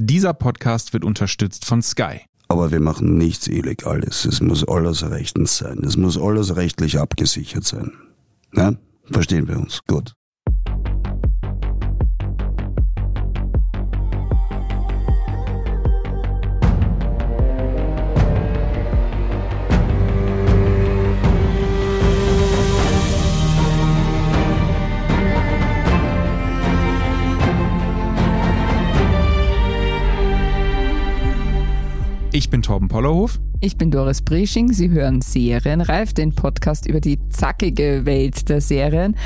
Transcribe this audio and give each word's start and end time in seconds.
Dieser 0.00 0.32
Podcast 0.32 0.92
wird 0.92 1.04
unterstützt 1.04 1.64
von 1.64 1.82
Sky. 1.82 2.20
Aber 2.46 2.70
wir 2.70 2.78
machen 2.78 3.18
nichts 3.18 3.48
Illegales. 3.48 4.26
Es 4.26 4.40
muss 4.40 4.62
alles 4.62 5.10
rechtens 5.10 5.58
sein. 5.58 5.78
Es 5.82 5.96
muss 5.96 6.16
alles 6.16 6.54
rechtlich 6.54 7.00
abgesichert 7.00 7.64
sein. 7.64 7.90
Ja? 8.54 8.74
Verstehen 9.10 9.48
wir 9.48 9.58
uns? 9.58 9.80
Gut. 9.88 10.12
Ich 32.38 32.50
bin 32.50 32.62
Torben 32.62 32.86
Pollerhof. 32.86 33.40
Ich 33.60 33.76
bin 33.78 33.90
Doris 33.90 34.22
Bresching. 34.22 34.72
Sie 34.72 34.90
hören 34.90 35.22
Serienreif, 35.22 36.12
den 36.12 36.32
Podcast 36.32 36.86
über 36.86 37.00
die 37.00 37.18
zackige 37.30 38.02
Welt 38.06 38.48
der 38.48 38.60
Serien. 38.60 39.16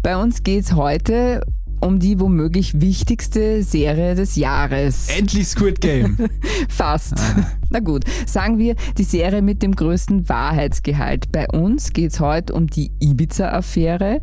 Bei 0.00 0.16
uns 0.16 0.44
geht 0.44 0.62
es 0.62 0.72
heute 0.76 1.44
um 1.80 1.98
die 1.98 2.20
womöglich 2.20 2.80
wichtigste 2.80 3.64
Serie 3.64 4.14
des 4.14 4.36
Jahres. 4.36 5.08
Endlich 5.08 5.48
Squid 5.48 5.80
Game. 5.80 6.16
Fast. 6.68 7.14
Ah. 7.18 7.50
Na 7.70 7.80
gut, 7.80 8.04
sagen 8.26 8.58
wir 8.58 8.76
die 8.96 9.02
Serie 9.02 9.42
mit 9.42 9.60
dem 9.64 9.74
größten 9.74 10.28
Wahrheitsgehalt. 10.28 11.32
Bei 11.32 11.48
uns 11.48 11.92
geht 11.92 12.12
es 12.12 12.20
heute 12.20 12.54
um 12.54 12.68
die 12.68 12.92
Ibiza-Affäre 13.00 14.22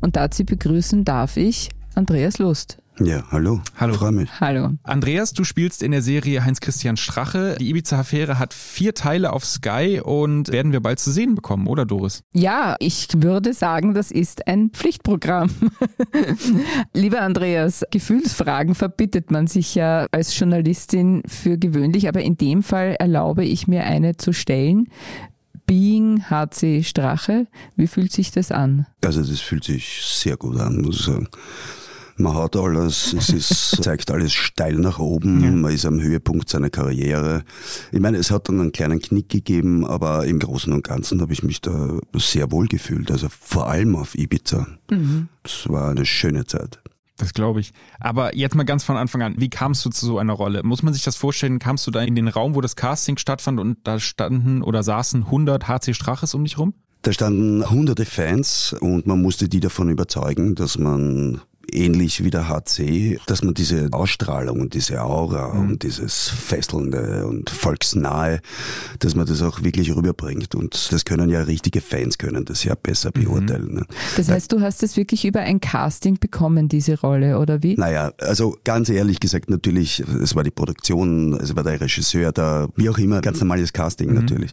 und 0.00 0.14
dazu 0.16 0.44
begrüßen 0.44 1.06
darf 1.06 1.38
ich 1.38 1.70
Andreas 1.94 2.36
Lust. 2.36 2.82
Ja, 3.00 3.22
hallo. 3.30 3.60
Hallo. 3.76 3.94
Freue 3.94 4.10
mich. 4.10 4.28
Hallo. 4.40 4.70
Andreas, 4.82 5.32
du 5.32 5.44
spielst 5.44 5.84
in 5.84 5.92
der 5.92 6.02
Serie 6.02 6.44
Heinz-Christian 6.44 6.96
Strache. 6.96 7.56
Die 7.60 7.70
Ibiza-Affäre 7.70 8.40
hat 8.40 8.52
vier 8.52 8.92
Teile 8.92 9.32
auf 9.32 9.44
Sky 9.44 10.00
und 10.02 10.50
werden 10.50 10.72
wir 10.72 10.80
bald 10.80 10.98
zu 10.98 11.12
sehen 11.12 11.36
bekommen, 11.36 11.68
oder 11.68 11.86
Doris? 11.86 12.22
Ja, 12.32 12.74
ich 12.80 13.08
würde 13.16 13.52
sagen, 13.52 13.94
das 13.94 14.10
ist 14.10 14.48
ein 14.48 14.70
Pflichtprogramm. 14.70 15.50
Lieber 16.92 17.20
Andreas, 17.20 17.84
Gefühlsfragen 17.92 18.74
verbittet 18.74 19.30
man 19.30 19.46
sich 19.46 19.76
ja 19.76 20.06
als 20.10 20.36
Journalistin 20.36 21.22
für 21.24 21.56
gewöhnlich, 21.56 22.08
aber 22.08 22.22
in 22.22 22.36
dem 22.36 22.64
Fall 22.64 22.96
erlaube 22.98 23.44
ich 23.44 23.68
mir 23.68 23.84
eine 23.84 24.16
zu 24.16 24.32
stellen. 24.32 24.88
Being 25.66 26.24
HC 26.30 26.82
Strache, 26.82 27.46
wie 27.76 27.86
fühlt 27.86 28.10
sich 28.10 28.32
das 28.32 28.50
an? 28.50 28.86
Also 29.04 29.22
das 29.22 29.40
fühlt 29.40 29.64
sich 29.64 30.00
sehr 30.02 30.36
gut 30.36 30.58
an, 30.58 30.80
muss 30.80 31.00
ich 31.00 31.04
sagen. 31.04 31.28
Man 32.18 32.34
hat 32.34 32.56
alles, 32.56 33.12
es 33.18 33.30
ist, 33.30 33.82
zeigt 33.82 34.10
alles 34.10 34.32
steil 34.32 34.74
nach 34.74 34.98
oben, 34.98 35.42
ja. 35.42 35.50
man 35.50 35.72
ist 35.72 35.86
am 35.86 36.00
Höhepunkt 36.00 36.48
seiner 36.48 36.70
Karriere. 36.70 37.44
Ich 37.92 38.00
meine, 38.00 38.18
es 38.18 38.30
hat 38.30 38.48
dann 38.48 38.60
einen 38.60 38.72
kleinen 38.72 39.00
Knick 39.00 39.28
gegeben, 39.28 39.86
aber 39.86 40.26
im 40.26 40.38
Großen 40.38 40.72
und 40.72 40.84
Ganzen 40.84 41.20
habe 41.20 41.32
ich 41.32 41.42
mich 41.42 41.60
da 41.60 41.98
sehr 42.14 42.50
wohl 42.50 42.66
gefühlt. 42.66 43.10
Also 43.10 43.28
vor 43.30 43.68
allem 43.68 43.96
auf 43.96 44.16
Ibiza. 44.16 44.66
Mhm. 44.90 45.28
Das 45.42 45.68
war 45.68 45.90
eine 45.90 46.04
schöne 46.04 46.44
Zeit. 46.44 46.80
Das 47.18 47.34
glaube 47.34 47.60
ich. 47.60 47.72
Aber 47.98 48.34
jetzt 48.36 48.54
mal 48.54 48.64
ganz 48.64 48.84
von 48.84 48.96
Anfang 48.96 49.22
an, 49.22 49.34
wie 49.38 49.50
kamst 49.50 49.84
du 49.84 49.90
zu 49.90 50.06
so 50.06 50.18
einer 50.18 50.32
Rolle? 50.32 50.62
Muss 50.62 50.82
man 50.82 50.94
sich 50.94 51.02
das 51.02 51.16
vorstellen, 51.16 51.58
kamst 51.58 51.86
du 51.86 51.90
da 51.90 52.00
in 52.02 52.14
den 52.14 52.28
Raum, 52.28 52.54
wo 52.54 52.60
das 52.60 52.76
Casting 52.76 53.18
stattfand 53.18 53.58
und 53.58 53.78
da 53.84 53.98
standen 53.98 54.62
oder 54.62 54.82
saßen 54.82 55.24
100 55.24 55.66
HC 55.68 55.94
Straches 55.94 56.34
um 56.34 56.44
dich 56.44 56.58
rum? 56.58 56.74
Da 57.02 57.12
standen 57.12 57.68
hunderte 57.68 58.04
Fans 58.04 58.74
und 58.80 59.06
man 59.06 59.20
musste 59.20 59.48
die 59.48 59.60
davon 59.60 59.88
überzeugen, 59.88 60.54
dass 60.54 60.78
man 60.78 61.40
ähnlich 61.72 62.24
wie 62.24 62.30
der 62.30 62.48
HC, 62.48 63.18
dass 63.26 63.42
man 63.42 63.54
diese 63.54 63.88
Ausstrahlung 63.92 64.60
und 64.60 64.74
diese 64.74 65.02
Aura 65.02 65.54
mhm. 65.54 65.70
und 65.70 65.82
dieses 65.82 66.28
Fesselnde 66.28 67.26
und 67.26 67.50
Volksnahe, 67.50 68.40
dass 68.98 69.14
man 69.14 69.26
das 69.26 69.42
auch 69.42 69.62
wirklich 69.62 69.94
rüberbringt. 69.94 70.54
Und 70.54 70.92
das 70.92 71.04
können 71.04 71.30
ja 71.30 71.42
richtige 71.42 71.80
Fans 71.80 72.18
können 72.18 72.44
das 72.44 72.64
ja 72.64 72.74
besser 72.74 73.10
mhm. 73.14 73.24
beurteilen. 73.24 73.74
Mhm. 73.74 73.86
Das 74.16 74.28
heißt, 74.28 74.52
du 74.52 74.60
hast 74.60 74.82
es 74.82 74.96
wirklich 74.96 75.24
über 75.24 75.40
ein 75.40 75.60
Casting 75.60 76.18
bekommen, 76.18 76.68
diese 76.68 76.98
Rolle, 77.00 77.38
oder 77.38 77.62
wie? 77.62 77.76
Naja, 77.76 78.12
also 78.18 78.56
ganz 78.64 78.88
ehrlich 78.88 79.20
gesagt, 79.20 79.50
natürlich, 79.50 80.00
es 80.00 80.34
war 80.34 80.44
die 80.44 80.50
Produktion, 80.50 81.34
es 81.34 81.54
war 81.54 81.62
der 81.62 81.80
Regisseur 81.80 82.32
da, 82.32 82.68
wie 82.76 82.88
auch 82.88 82.98
immer, 82.98 83.20
ganz 83.20 83.40
normales 83.40 83.72
Casting 83.72 84.10
mhm. 84.10 84.14
natürlich. 84.16 84.52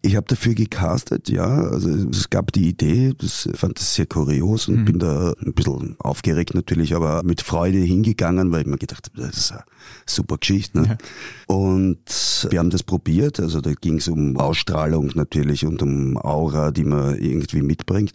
Ich 0.00 0.14
habe 0.14 0.26
dafür 0.28 0.54
gecastet, 0.54 1.28
ja. 1.28 1.44
Also 1.44 1.90
es 1.90 2.30
gab 2.30 2.52
die 2.52 2.68
Idee, 2.68 3.14
das 3.18 3.48
fand 3.54 3.80
das 3.80 3.94
sehr 3.94 4.06
kurios 4.06 4.68
und 4.68 4.76
mhm. 4.76 4.84
bin 4.84 4.98
da 5.00 5.34
ein 5.44 5.54
bisschen 5.54 5.96
aufgeregt 5.98 6.54
natürlich, 6.54 6.94
aber 6.94 7.24
mit 7.24 7.42
Freude 7.42 7.78
hingegangen, 7.78 8.52
weil 8.52 8.60
ich 8.60 8.66
mir 8.68 8.78
gedacht 8.78 9.10
habe, 9.10 9.26
das 9.26 9.36
ist 9.36 9.52
eine 9.52 9.64
super 10.06 10.38
Geschichte. 10.38 10.78
Ne? 10.78 10.86
Ja. 10.86 11.54
Und 11.54 12.46
wir 12.48 12.60
haben 12.60 12.70
das 12.70 12.84
probiert, 12.84 13.40
also 13.40 13.60
da 13.60 13.72
ging 13.72 13.96
es 13.96 14.06
um 14.06 14.36
Ausstrahlung 14.36 15.10
natürlich 15.16 15.66
und 15.66 15.82
um 15.82 16.16
Aura, 16.16 16.70
die 16.70 16.84
man 16.84 17.18
irgendwie 17.18 17.62
mitbringt. 17.62 18.12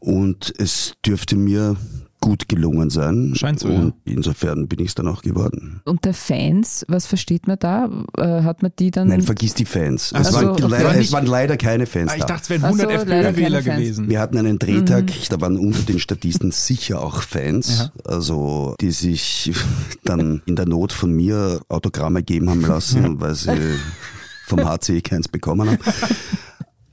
Und 0.00 0.52
es 0.58 0.94
dürfte 1.04 1.36
mir 1.36 1.76
gut 2.20 2.48
gelungen 2.48 2.90
sein. 2.90 3.32
Scheint 3.34 3.60
so. 3.60 3.68
Und 3.68 3.94
ja. 4.04 4.12
insofern 4.14 4.68
bin 4.68 4.78
ich 4.80 4.88
es 4.88 4.94
dann 4.94 5.08
auch 5.08 5.22
geworden. 5.22 5.80
Unter 5.84 6.12
Fans, 6.12 6.84
was 6.88 7.06
versteht 7.06 7.46
man 7.46 7.58
da? 7.58 7.88
Äh, 8.16 8.42
hat 8.42 8.62
man 8.62 8.72
die 8.78 8.90
dann. 8.90 9.08
Nein, 9.08 9.22
vergiss 9.22 9.54
die 9.54 9.64
Fans. 9.64 10.12
Es, 10.12 10.32
waren, 10.32 10.50
okay. 10.50 10.66
leider, 10.68 10.98
es 10.98 11.12
waren 11.12 11.26
leider 11.26 11.56
keine 11.56 11.86
Fans. 11.86 12.12
Ah, 12.12 12.16
ich 12.16 12.24
dachte, 12.24 12.42
es 12.42 12.50
wären 12.50 12.64
100 12.64 12.90
so, 12.90 12.96
FPÖ-Wähler 12.96 13.62
gewesen. 13.62 14.08
Wir 14.08 14.20
hatten 14.20 14.38
einen 14.38 14.58
Drehtag, 14.58 15.06
mhm. 15.06 15.12
da 15.30 15.40
waren 15.40 15.56
unter 15.56 15.82
den 15.82 15.98
Statisten 15.98 16.50
sicher 16.50 17.00
auch 17.02 17.22
Fans, 17.22 17.78
ja. 17.78 18.02
also 18.04 18.74
die 18.80 18.90
sich 18.90 19.52
dann 20.04 20.42
in 20.46 20.56
der 20.56 20.66
Not 20.66 20.92
von 20.92 21.12
mir 21.12 21.60
Autogramme 21.68 22.22
geben 22.22 22.50
haben 22.50 22.62
lassen, 22.62 23.20
weil 23.20 23.34
sie 23.34 23.78
vom 24.46 24.64
HC 24.64 25.00
keins 25.00 25.28
bekommen 25.28 25.70
haben. 25.70 25.78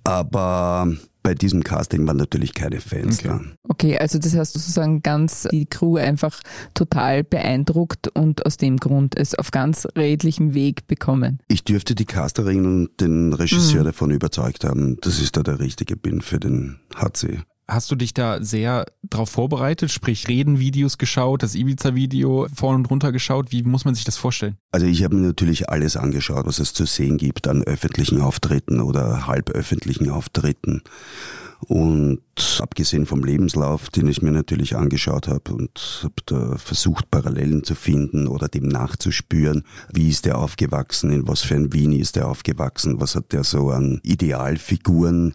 Aber 0.08 0.88
bei 1.22 1.34
diesem 1.34 1.62
Casting 1.62 2.08
waren 2.08 2.16
natürlich 2.16 2.54
keine 2.54 2.80
Fans 2.80 3.20
okay. 3.20 3.28
da. 3.28 3.42
Okay, 3.68 3.98
also 3.98 4.18
das 4.18 4.34
heißt 4.34 4.54
sozusagen 4.54 5.02
ganz 5.02 5.46
die 5.52 5.66
Crew 5.66 5.98
einfach 5.98 6.40
total 6.74 7.26
beeindruckt 7.26 8.08
und 8.08 8.46
aus 8.46 8.56
dem 8.56 8.78
Grund 8.78 9.18
es 9.18 9.36
auf 9.36 9.52
ganz 9.52 9.86
redlichem 9.98 10.54
Weg 10.54 10.88
bekommen. 10.88 11.40
Ich 11.50 11.66
dürfte 11.66 11.96
die 11.96 12.06
Casterin 12.06 12.66
und 12.66 13.02
den 13.02 13.34
Regisseur 13.34 13.82
mhm. 13.82 13.88
davon 13.88 14.12
überzeugt 14.12 14.64
haben, 14.64 14.98
dass 15.02 15.20
ich 15.20 15.34
da 15.34 15.44
der 15.44 15.60
Richtige 15.60 15.98
bin 15.98 16.22
für 16.22 16.40
den 16.40 16.80
HC. 16.96 17.42
Hast 17.70 17.92
du 17.92 17.96
dich 17.96 18.14
da 18.14 18.42
sehr 18.42 18.86
darauf 19.04 19.30
vorbereitet, 19.30 19.92
sprich 19.92 20.30
Redenvideos 20.30 20.98
geschaut, 20.98 21.44
das 21.44 21.54
Ibiza-Video 21.54 22.48
vorne 22.54 22.78
und 22.78 22.90
runter 22.90 23.12
geschaut? 23.12 23.52
Wie 23.52 23.62
muss 23.64 23.84
man 23.84 23.94
sich 23.94 24.06
das 24.06 24.16
vorstellen? 24.16 24.58
Also 24.72 24.86
ich 24.86 25.04
habe 25.04 25.18
mir 25.18 25.28
natürlich 25.28 25.70
alles 25.70 25.98
angeschaut, 25.98 26.46
was 26.46 26.60
es 26.60 26.74
zu 26.74 26.86
sehen 26.86 27.18
gibt 27.18 27.46
an 27.46 27.64
öffentlichen 27.64 28.22
Auftritten 28.22 28.80
oder 28.80 29.28
halböffentlichen 29.28 30.10
Auftritten. 30.10 30.82
Und 31.60 32.22
abgesehen 32.62 33.06
vom 33.06 33.26
Lebenslauf, 33.26 33.90
den 33.90 34.08
ich 34.08 34.22
mir 34.22 34.32
natürlich 34.32 34.78
angeschaut 34.78 35.28
habe 35.28 35.54
und 35.54 36.02
habe 36.04 36.14
da 36.26 36.58
versucht, 36.58 37.12
Parallelen 37.12 37.66
zu 37.66 37.76
finden 37.76 38.28
oder 38.28 38.48
dem 38.48 38.70
nachzuspüren, 38.70 39.64
wie 39.92 40.08
ist 40.08 40.26
der 40.26 40.38
aufgewachsen, 40.38 41.12
in 41.12 41.28
was 41.28 41.42
für 41.42 41.56
ein 41.56 41.74
Wien 41.74 41.92
ist 41.92 42.16
er 42.16 42.30
aufgewachsen, 42.30 43.02
was 43.02 43.16
hat 43.16 43.34
der 43.34 43.44
so 43.44 43.72
an 43.72 44.00
Idealfiguren 44.04 45.34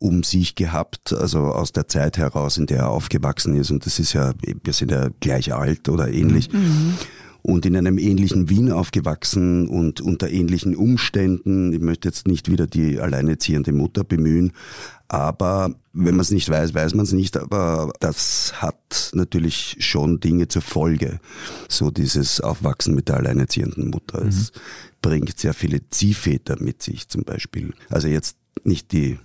um 0.00 0.22
sich 0.22 0.54
gehabt, 0.54 1.12
also 1.12 1.40
aus 1.40 1.72
der 1.72 1.86
Zeit 1.86 2.16
heraus, 2.16 2.56
in 2.56 2.66
der 2.66 2.78
er 2.78 2.88
aufgewachsen 2.88 3.54
ist. 3.54 3.70
Und 3.70 3.84
das 3.86 3.98
ist 3.98 4.14
ja, 4.14 4.32
wir 4.42 4.72
sind 4.72 4.90
ja 4.90 5.10
gleich 5.20 5.52
alt 5.52 5.88
oder 5.88 6.08
ähnlich. 6.08 6.50
Mhm. 6.52 6.94
Und 7.42 7.64
in 7.64 7.76
einem 7.76 7.98
ähnlichen 7.98 8.50
Wien 8.50 8.72
aufgewachsen 8.72 9.68
und 9.68 10.00
unter 10.00 10.30
ähnlichen 10.30 10.74
Umständen. 10.74 11.72
Ich 11.72 11.80
möchte 11.80 12.08
jetzt 12.08 12.26
nicht 12.26 12.50
wieder 12.50 12.66
die 12.66 12.98
alleinerziehende 12.98 13.72
Mutter 13.72 14.04
bemühen, 14.04 14.52
aber 15.08 15.74
wenn 15.92 16.14
man 16.16 16.20
es 16.20 16.30
nicht 16.30 16.48
weiß, 16.48 16.72
weiß 16.72 16.94
man 16.94 17.04
es 17.04 17.12
nicht. 17.12 17.36
Aber 17.36 17.92
das 18.00 18.62
hat 18.62 19.10
natürlich 19.12 19.76
schon 19.80 20.20
Dinge 20.20 20.48
zur 20.48 20.62
Folge. 20.62 21.18
So 21.68 21.90
dieses 21.90 22.40
Aufwachsen 22.40 22.94
mit 22.94 23.08
der 23.08 23.16
alleinerziehenden 23.16 23.88
Mutter. 23.88 24.22
Mhm. 24.22 24.28
Es 24.28 24.52
bringt 25.02 25.38
sehr 25.38 25.54
viele 25.54 25.88
Ziehväter 25.90 26.56
mit 26.60 26.82
sich 26.82 27.08
zum 27.08 27.24
Beispiel. 27.24 27.74
Also 27.88 28.08
jetzt 28.08 28.36
nicht 28.64 28.92
die 28.92 29.18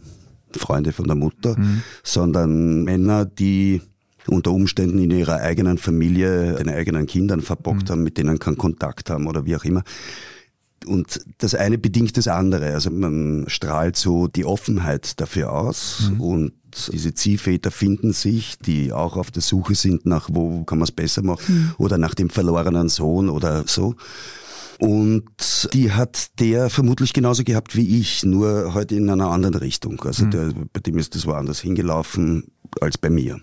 Freunde 0.60 0.92
von 0.92 1.06
der 1.06 1.16
Mutter, 1.16 1.58
mhm. 1.58 1.84
sondern 2.04 2.84
Männer, 2.84 3.26
die 3.26 3.82
unter 4.28 4.52
Umständen 4.52 4.98
in 5.00 5.12
ihrer 5.12 5.38
eigenen 5.38 5.78
Familie 5.78 6.56
den 6.56 6.70
eigenen 6.70 7.06
Kindern 7.06 7.42
verbockt 7.42 7.90
mhm. 7.90 7.92
haben, 7.92 8.04
mit 8.04 8.18
denen 8.18 8.40
keinen 8.40 8.58
Kontakt 8.58 9.10
haben 9.10 9.28
oder 9.28 9.46
wie 9.46 9.56
auch 9.56 9.64
immer. 9.64 9.84
Und 10.86 11.22
das 11.40 11.56
eine 11.56 11.78
bedingt 11.78 12.18
das 12.18 12.28
andere. 12.28 12.74
Also 12.74 12.92
man 12.92 13.46
strahlt 13.48 13.96
so 13.96 14.28
die 14.28 14.46
Offenheit 14.46 15.20
dafür 15.20 15.52
aus 15.52 16.12
mhm. 16.12 16.22
und 16.22 16.54
diese 16.92 17.14
Ziehväter 17.14 17.72
finden 17.72 18.12
sich, 18.12 18.60
die 18.60 18.92
auch 18.92 19.16
auf 19.16 19.32
der 19.32 19.42
Suche 19.42 19.76
sind 19.76 20.06
nach, 20.06 20.30
wo 20.32 20.64
kann 20.66 20.78
man 20.78 20.84
es 20.84 20.92
besser 20.92 21.24
machen 21.24 21.56
mhm. 21.56 21.72
oder 21.78 21.98
nach 21.98 22.14
dem 22.14 22.30
verlorenen 22.30 22.90
Sohn 22.90 23.30
oder 23.30 23.64
so. 23.66 23.96
Und 24.80 25.70
die 25.74 25.92
hat 25.92 26.40
der 26.40 26.70
vermutlich 26.70 27.14
genauso 27.14 27.44
gehabt 27.44 27.76
wie 27.76 28.00
ich, 28.00 28.24
nur 28.24 28.74
heute 28.74 28.96
in 28.96 29.10
einer 29.10 29.30
anderen 29.30 29.56
Richtung. 29.56 30.02
Also 30.02 30.26
mhm. 30.26 30.32
der, 30.32 30.54
bei 30.74 30.80
dem 30.80 30.98
ist 30.98 31.16
das 31.16 31.26
woanders 31.26 31.60
hingelaufen 31.60 32.52
als 32.82 32.98
bei 32.98 33.10
mir. 33.10 33.40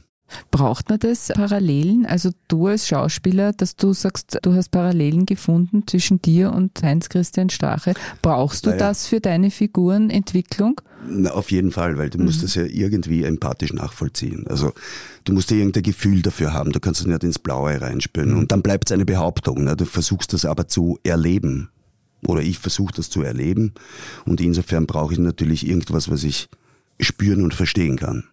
Braucht 0.50 0.88
man 0.88 0.98
das 0.98 1.28
Parallelen? 1.28 2.06
Also 2.06 2.30
du 2.48 2.66
als 2.66 2.88
Schauspieler, 2.88 3.52
dass 3.52 3.76
du 3.76 3.92
sagst, 3.92 4.38
du 4.42 4.54
hast 4.54 4.70
Parallelen 4.70 5.26
gefunden 5.26 5.84
zwischen 5.86 6.20
dir 6.20 6.52
und 6.52 6.82
Heinz-Christian 6.82 7.50
Strache. 7.50 7.94
Brauchst 8.20 8.66
du 8.66 8.70
naja. 8.70 8.88
das 8.88 9.06
für 9.06 9.20
deine 9.20 9.50
Figurenentwicklung? 9.50 10.80
Na, 11.08 11.30
auf 11.30 11.50
jeden 11.50 11.72
Fall, 11.72 11.98
weil 11.98 12.10
du 12.10 12.18
mhm. 12.18 12.26
musst 12.26 12.42
das 12.42 12.54
ja 12.54 12.64
irgendwie 12.64 13.24
empathisch 13.24 13.72
nachvollziehen. 13.72 14.46
Also 14.46 14.72
du 15.24 15.32
musst 15.32 15.50
ja 15.50 15.56
irgendein 15.56 15.82
Gefühl 15.82 16.22
dafür 16.22 16.52
haben. 16.52 16.72
Du 16.72 16.80
kannst 16.80 17.00
es 17.00 17.06
nicht 17.06 17.24
ins 17.24 17.38
Blaue 17.38 17.80
reinspüren. 17.80 18.32
Mhm. 18.32 18.38
Und 18.38 18.52
dann 18.52 18.62
bleibt 18.62 18.88
es 18.88 18.92
eine 18.92 19.04
Behauptung. 19.04 19.64
Ne? 19.64 19.76
Du 19.76 19.84
versuchst 19.84 20.32
das 20.32 20.44
aber 20.44 20.68
zu 20.68 20.98
erleben. 21.02 21.70
Oder 22.26 22.42
ich 22.42 22.58
versuche 22.58 22.94
das 22.94 23.10
zu 23.10 23.22
erleben. 23.22 23.72
Und 24.24 24.40
insofern 24.40 24.86
brauche 24.86 25.12
ich 25.12 25.18
natürlich 25.18 25.66
irgendwas, 25.66 26.08
was 26.08 26.22
ich 26.22 26.48
spüren 27.00 27.42
und 27.42 27.52
verstehen 27.52 27.96
kann 27.96 28.24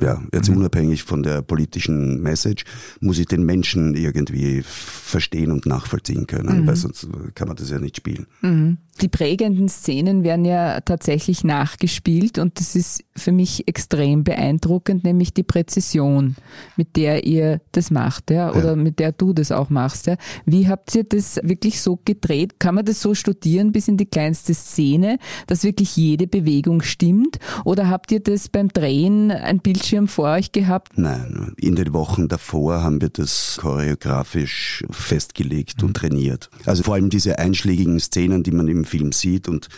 ja, 0.00 0.22
jetzt 0.32 0.50
mhm. 0.50 0.58
unabhängig 0.58 1.02
von 1.02 1.22
der 1.22 1.42
politischen 1.42 2.20
Message, 2.22 2.64
muss 3.00 3.18
ich 3.18 3.26
den 3.26 3.44
Menschen 3.44 3.94
irgendwie 3.94 4.62
verstehen 4.62 5.50
und 5.50 5.66
nachvollziehen 5.66 6.26
können, 6.26 6.62
mhm. 6.62 6.66
weil 6.66 6.76
sonst 6.76 7.08
kann 7.34 7.48
man 7.48 7.56
das 7.56 7.70
ja 7.70 7.78
nicht 7.78 7.96
spielen. 7.96 8.26
Mhm. 8.42 8.78
Die 9.00 9.08
prägenden 9.08 9.68
Szenen 9.68 10.24
werden 10.24 10.44
ja 10.44 10.80
tatsächlich 10.80 11.42
nachgespielt 11.42 12.38
und 12.38 12.60
das 12.60 12.76
ist 12.76 13.02
für 13.16 13.32
mich 13.32 13.66
extrem 13.66 14.24
beeindruckend, 14.24 15.04
nämlich 15.04 15.32
die 15.32 15.42
Präzision, 15.42 16.36
mit 16.76 16.96
der 16.96 17.24
ihr 17.24 17.60
das 17.72 17.90
macht, 17.90 18.30
ja, 18.30 18.50
oder 18.50 18.70
ja. 18.70 18.76
mit 18.76 18.98
der 18.98 19.12
du 19.12 19.32
das 19.32 19.52
auch 19.52 19.70
machst. 19.70 20.06
Ja. 20.06 20.16
Wie 20.44 20.68
habt 20.68 20.94
ihr 20.94 21.04
das 21.04 21.40
wirklich 21.42 21.80
so 21.80 21.98
gedreht? 22.04 22.60
Kann 22.60 22.74
man 22.74 22.84
das 22.84 23.00
so 23.00 23.14
studieren 23.14 23.72
bis 23.72 23.88
in 23.88 23.96
die 23.96 24.06
kleinste 24.06 24.52
Szene, 24.54 25.18
dass 25.46 25.64
wirklich 25.64 25.96
jede 25.96 26.26
Bewegung 26.26 26.82
stimmt? 26.82 27.38
Oder 27.64 27.88
habt 27.88 28.12
ihr 28.12 28.20
das 28.20 28.48
beim 28.48 28.68
Drehen 28.68 29.30
ein 29.30 29.60
Bildschirm 29.60 30.08
vor 30.08 30.30
euch 30.30 30.52
gehabt? 30.52 30.98
Nein, 30.98 31.54
in 31.58 31.74
den 31.74 31.92
Wochen 31.94 32.28
davor 32.28 32.82
haben 32.82 33.00
wir 33.00 33.08
das 33.08 33.58
choreografisch 33.60 34.84
festgelegt 34.90 35.82
und 35.82 35.94
trainiert. 35.94 36.50
Also 36.66 36.82
vor 36.82 36.94
allem 36.94 37.10
diese 37.10 37.38
einschlägigen 37.38 37.98
Szenen, 38.00 38.42
die 38.42 38.50
man 38.50 38.68
im 38.68 38.84
Film 38.90 39.12
sieht. 39.12 39.48
Und 39.48 39.68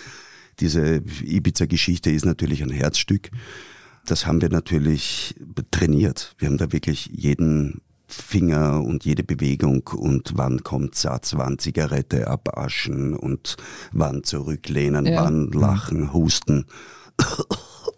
diese 0.60 1.02
Ibiza-Geschichte 1.22 2.10
ist 2.10 2.24
natürlich 2.24 2.62
ein 2.62 2.70
Herzstück. 2.70 3.30
Das 4.06 4.26
haben 4.26 4.40
wir 4.40 4.48
natürlich 4.48 5.34
trainiert. 5.70 6.34
Wir 6.38 6.48
haben 6.48 6.58
da 6.58 6.72
wirklich 6.72 7.06
jeden 7.12 7.82
Finger 8.12 8.82
und 8.82 9.04
jede 9.04 9.22
Bewegung 9.22 9.88
und 9.94 10.32
wann 10.36 10.62
kommt 10.62 10.94
Satz, 10.94 11.34
wann 11.36 11.58
Zigarette 11.58 12.28
abaschen 12.28 13.16
und 13.16 13.56
wann 13.92 14.22
zurücklehnen, 14.22 15.06
ja. 15.06 15.24
wann 15.24 15.50
lachen, 15.52 16.12
husten. 16.12 16.66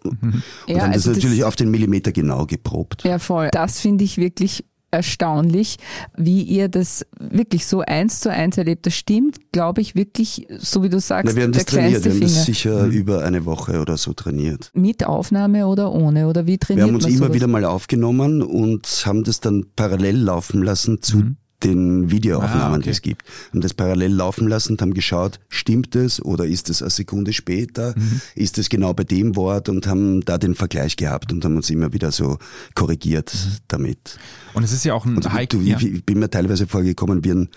Und 0.03 0.43
ja, 0.67 0.79
dann 0.79 0.91
also 0.91 1.09
das 1.09 1.17
natürlich 1.17 1.43
auf 1.43 1.55
den 1.55 1.71
Millimeter 1.71 2.11
genau 2.11 2.45
geprobt. 2.45 3.03
Ja, 3.03 3.19
voll. 3.19 3.49
Das 3.51 3.79
finde 3.79 4.03
ich 4.03 4.17
wirklich 4.17 4.63
erstaunlich, 4.95 5.77
wie 6.17 6.41
ihr 6.41 6.69
das 6.69 7.05
wirklich 7.19 7.65
so 7.65 7.81
eins 7.81 8.19
zu 8.19 8.31
eins 8.31 8.57
erlebt. 8.57 8.85
Das 8.85 8.95
stimmt, 8.95 9.51
glaube 9.51 9.81
ich, 9.81 9.95
wirklich, 9.95 10.47
so 10.57 10.83
wie 10.83 10.89
du 10.89 10.99
sagst. 10.99 11.31
Na, 11.31 11.35
wir 11.35 11.43
haben 11.43 11.51
das 11.51 11.65
trainiert, 11.65 12.03
wir 12.03 12.11
haben 12.11 12.21
das 12.21 12.45
sicher 12.45 12.87
mhm. 12.87 12.91
über 12.91 13.23
eine 13.23 13.45
Woche 13.45 13.79
oder 13.81 13.97
so 13.97 14.13
trainiert. 14.13 14.71
Mit 14.73 15.05
Aufnahme 15.05 15.67
oder 15.67 15.91
ohne? 15.91 16.27
Oder 16.27 16.47
wie 16.47 16.57
trainiert 16.57 16.87
Wir 16.87 16.93
haben 16.93 16.95
uns 16.95 17.05
immer 17.05 17.33
wieder 17.33 17.47
mal 17.47 17.65
aufgenommen 17.65 18.41
und 18.41 18.87
haben 19.05 19.23
das 19.23 19.39
dann 19.39 19.65
parallel 19.75 20.17
laufen 20.17 20.63
lassen 20.63 21.01
zu 21.01 21.17
mhm 21.17 21.37
den 21.65 22.11
Videoaufnahmen, 22.11 22.61
ah, 22.61 22.73
okay. 22.73 22.83
die 22.83 22.89
es 22.89 23.01
gibt. 23.01 23.23
Haben 23.51 23.61
das 23.61 23.73
parallel 23.73 24.13
laufen 24.13 24.47
lassen 24.47 24.73
und 24.73 24.81
haben 24.81 24.93
geschaut, 24.93 25.39
stimmt 25.49 25.95
es 25.95 26.23
oder 26.23 26.45
ist 26.45 26.69
es 26.69 26.81
eine 26.81 26.91
Sekunde 26.91 27.33
später, 27.33 27.93
mhm. 27.97 28.21
ist 28.35 28.57
es 28.57 28.69
genau 28.69 28.93
bei 28.93 29.03
dem 29.03 29.35
Wort 29.35 29.69
und 29.69 29.87
haben 29.87 30.21
da 30.21 30.37
den 30.37 30.55
Vergleich 30.55 30.95
gehabt 30.95 31.31
und 31.31 31.43
haben 31.43 31.55
uns 31.55 31.69
immer 31.69 31.93
wieder 31.93 32.11
so 32.11 32.37
korrigiert 32.75 33.33
mhm. 33.33 33.57
damit. 33.67 34.19
Und 34.53 34.63
es 34.63 34.71
ist 34.71 34.85
ja 34.85 34.93
auch 34.93 35.05
ein 35.05 35.19
Hike. 35.31 35.57
Ich, 35.57 35.83
ich 35.83 36.05
bin 36.05 36.19
mir 36.19 36.29
teilweise 36.29 36.67
vorgekommen 36.67 37.23
wie 37.23 37.31
ein 37.31 37.49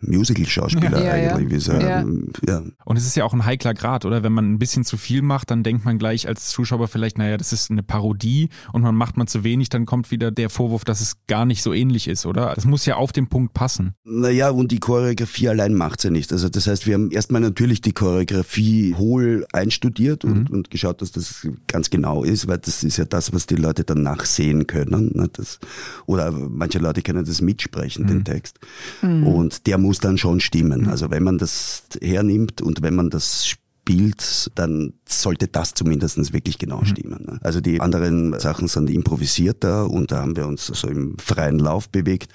Musical-Schauspieler 0.00 1.04
ja, 1.04 1.34
eigentlich. 1.34 1.66
Ja. 1.66 1.80
Ja. 1.80 2.04
ja. 2.46 2.62
Und 2.84 2.96
es 2.96 3.06
ist 3.06 3.16
ja 3.16 3.24
auch 3.24 3.32
ein 3.32 3.44
heikler 3.44 3.74
Grad, 3.74 4.04
oder? 4.04 4.22
Wenn 4.22 4.32
man 4.32 4.52
ein 4.52 4.58
bisschen 4.58 4.84
zu 4.84 4.96
viel 4.96 5.22
macht, 5.22 5.50
dann 5.50 5.62
denkt 5.62 5.84
man 5.84 5.98
gleich 5.98 6.26
als 6.28 6.48
Zuschauer 6.48 6.88
vielleicht, 6.88 7.18
naja, 7.18 7.36
das 7.36 7.52
ist 7.52 7.70
eine 7.70 7.82
Parodie 7.82 8.48
und 8.72 8.82
man 8.82 8.94
macht 8.94 9.16
man 9.16 9.26
zu 9.26 9.44
wenig, 9.44 9.68
dann 9.68 9.86
kommt 9.86 10.10
wieder 10.10 10.30
der 10.30 10.50
Vorwurf, 10.50 10.84
dass 10.84 11.00
es 11.00 11.16
gar 11.26 11.44
nicht 11.44 11.62
so 11.62 11.72
ähnlich 11.72 12.08
ist, 12.08 12.26
oder? 12.26 12.52
Das 12.54 12.64
muss 12.64 12.86
ja 12.86 12.96
auf 12.96 13.12
den 13.12 13.28
Punkt 13.28 13.54
passen. 13.54 13.94
Naja, 14.04 14.50
und 14.50 14.72
die 14.72 14.80
Choreografie 14.80 15.48
allein 15.48 15.74
macht's 15.74 16.04
ja 16.04 16.10
nicht. 16.10 16.32
Also 16.32 16.48
das 16.48 16.66
heißt, 16.66 16.86
wir 16.86 16.94
haben 16.94 17.10
erstmal 17.10 17.40
natürlich 17.40 17.80
die 17.80 17.92
Choreografie 17.92 18.94
hohl 18.94 19.46
einstudiert 19.52 20.24
und, 20.24 20.50
mhm. 20.50 20.54
und 20.54 20.70
geschaut, 20.70 21.02
dass 21.02 21.12
das 21.12 21.46
ganz 21.66 21.90
genau 21.90 22.24
ist, 22.24 22.48
weil 22.48 22.58
das 22.58 22.84
ist 22.84 22.96
ja 22.96 23.04
das, 23.04 23.32
was 23.32 23.46
die 23.46 23.56
Leute 23.56 23.84
dann 23.84 24.02
nachsehen 24.02 24.66
können. 24.66 25.12
Ne? 25.14 25.28
Das, 25.32 25.58
oder 26.06 26.30
manche 26.32 26.78
Leute 26.78 27.02
können 27.02 27.24
das 27.24 27.40
mitsprechen, 27.40 28.04
mhm. 28.04 28.08
den 28.08 28.24
Text. 28.24 28.58
Mhm. 29.02 29.26
Und 29.26 29.66
der 29.66 29.78
muss 29.78 29.89
muss 29.90 29.98
dann 29.98 30.18
schon 30.18 30.38
stimmen. 30.38 30.82
Mhm. 30.82 30.88
Also 30.88 31.10
wenn 31.10 31.24
man 31.24 31.38
das 31.38 31.82
hernimmt 32.00 32.62
und 32.62 32.80
wenn 32.80 32.94
man 32.94 33.10
das 33.10 33.44
spielt, 33.44 34.52
dann 34.54 34.92
sollte 35.04 35.48
das 35.48 35.74
zumindest 35.74 36.32
wirklich 36.32 36.58
genau 36.58 36.82
mhm. 36.82 36.86
stimmen. 36.86 37.24
Ne? 37.26 37.40
Also 37.42 37.60
die 37.60 37.80
anderen 37.80 38.38
Sachen 38.38 38.68
sind 38.68 38.88
improvisierter 38.88 39.90
und 39.90 40.12
da 40.12 40.18
haben 40.18 40.36
wir 40.36 40.46
uns 40.46 40.66
so 40.66 40.86
im 40.86 41.18
freien 41.18 41.58
Lauf 41.58 41.88
bewegt. 41.88 42.32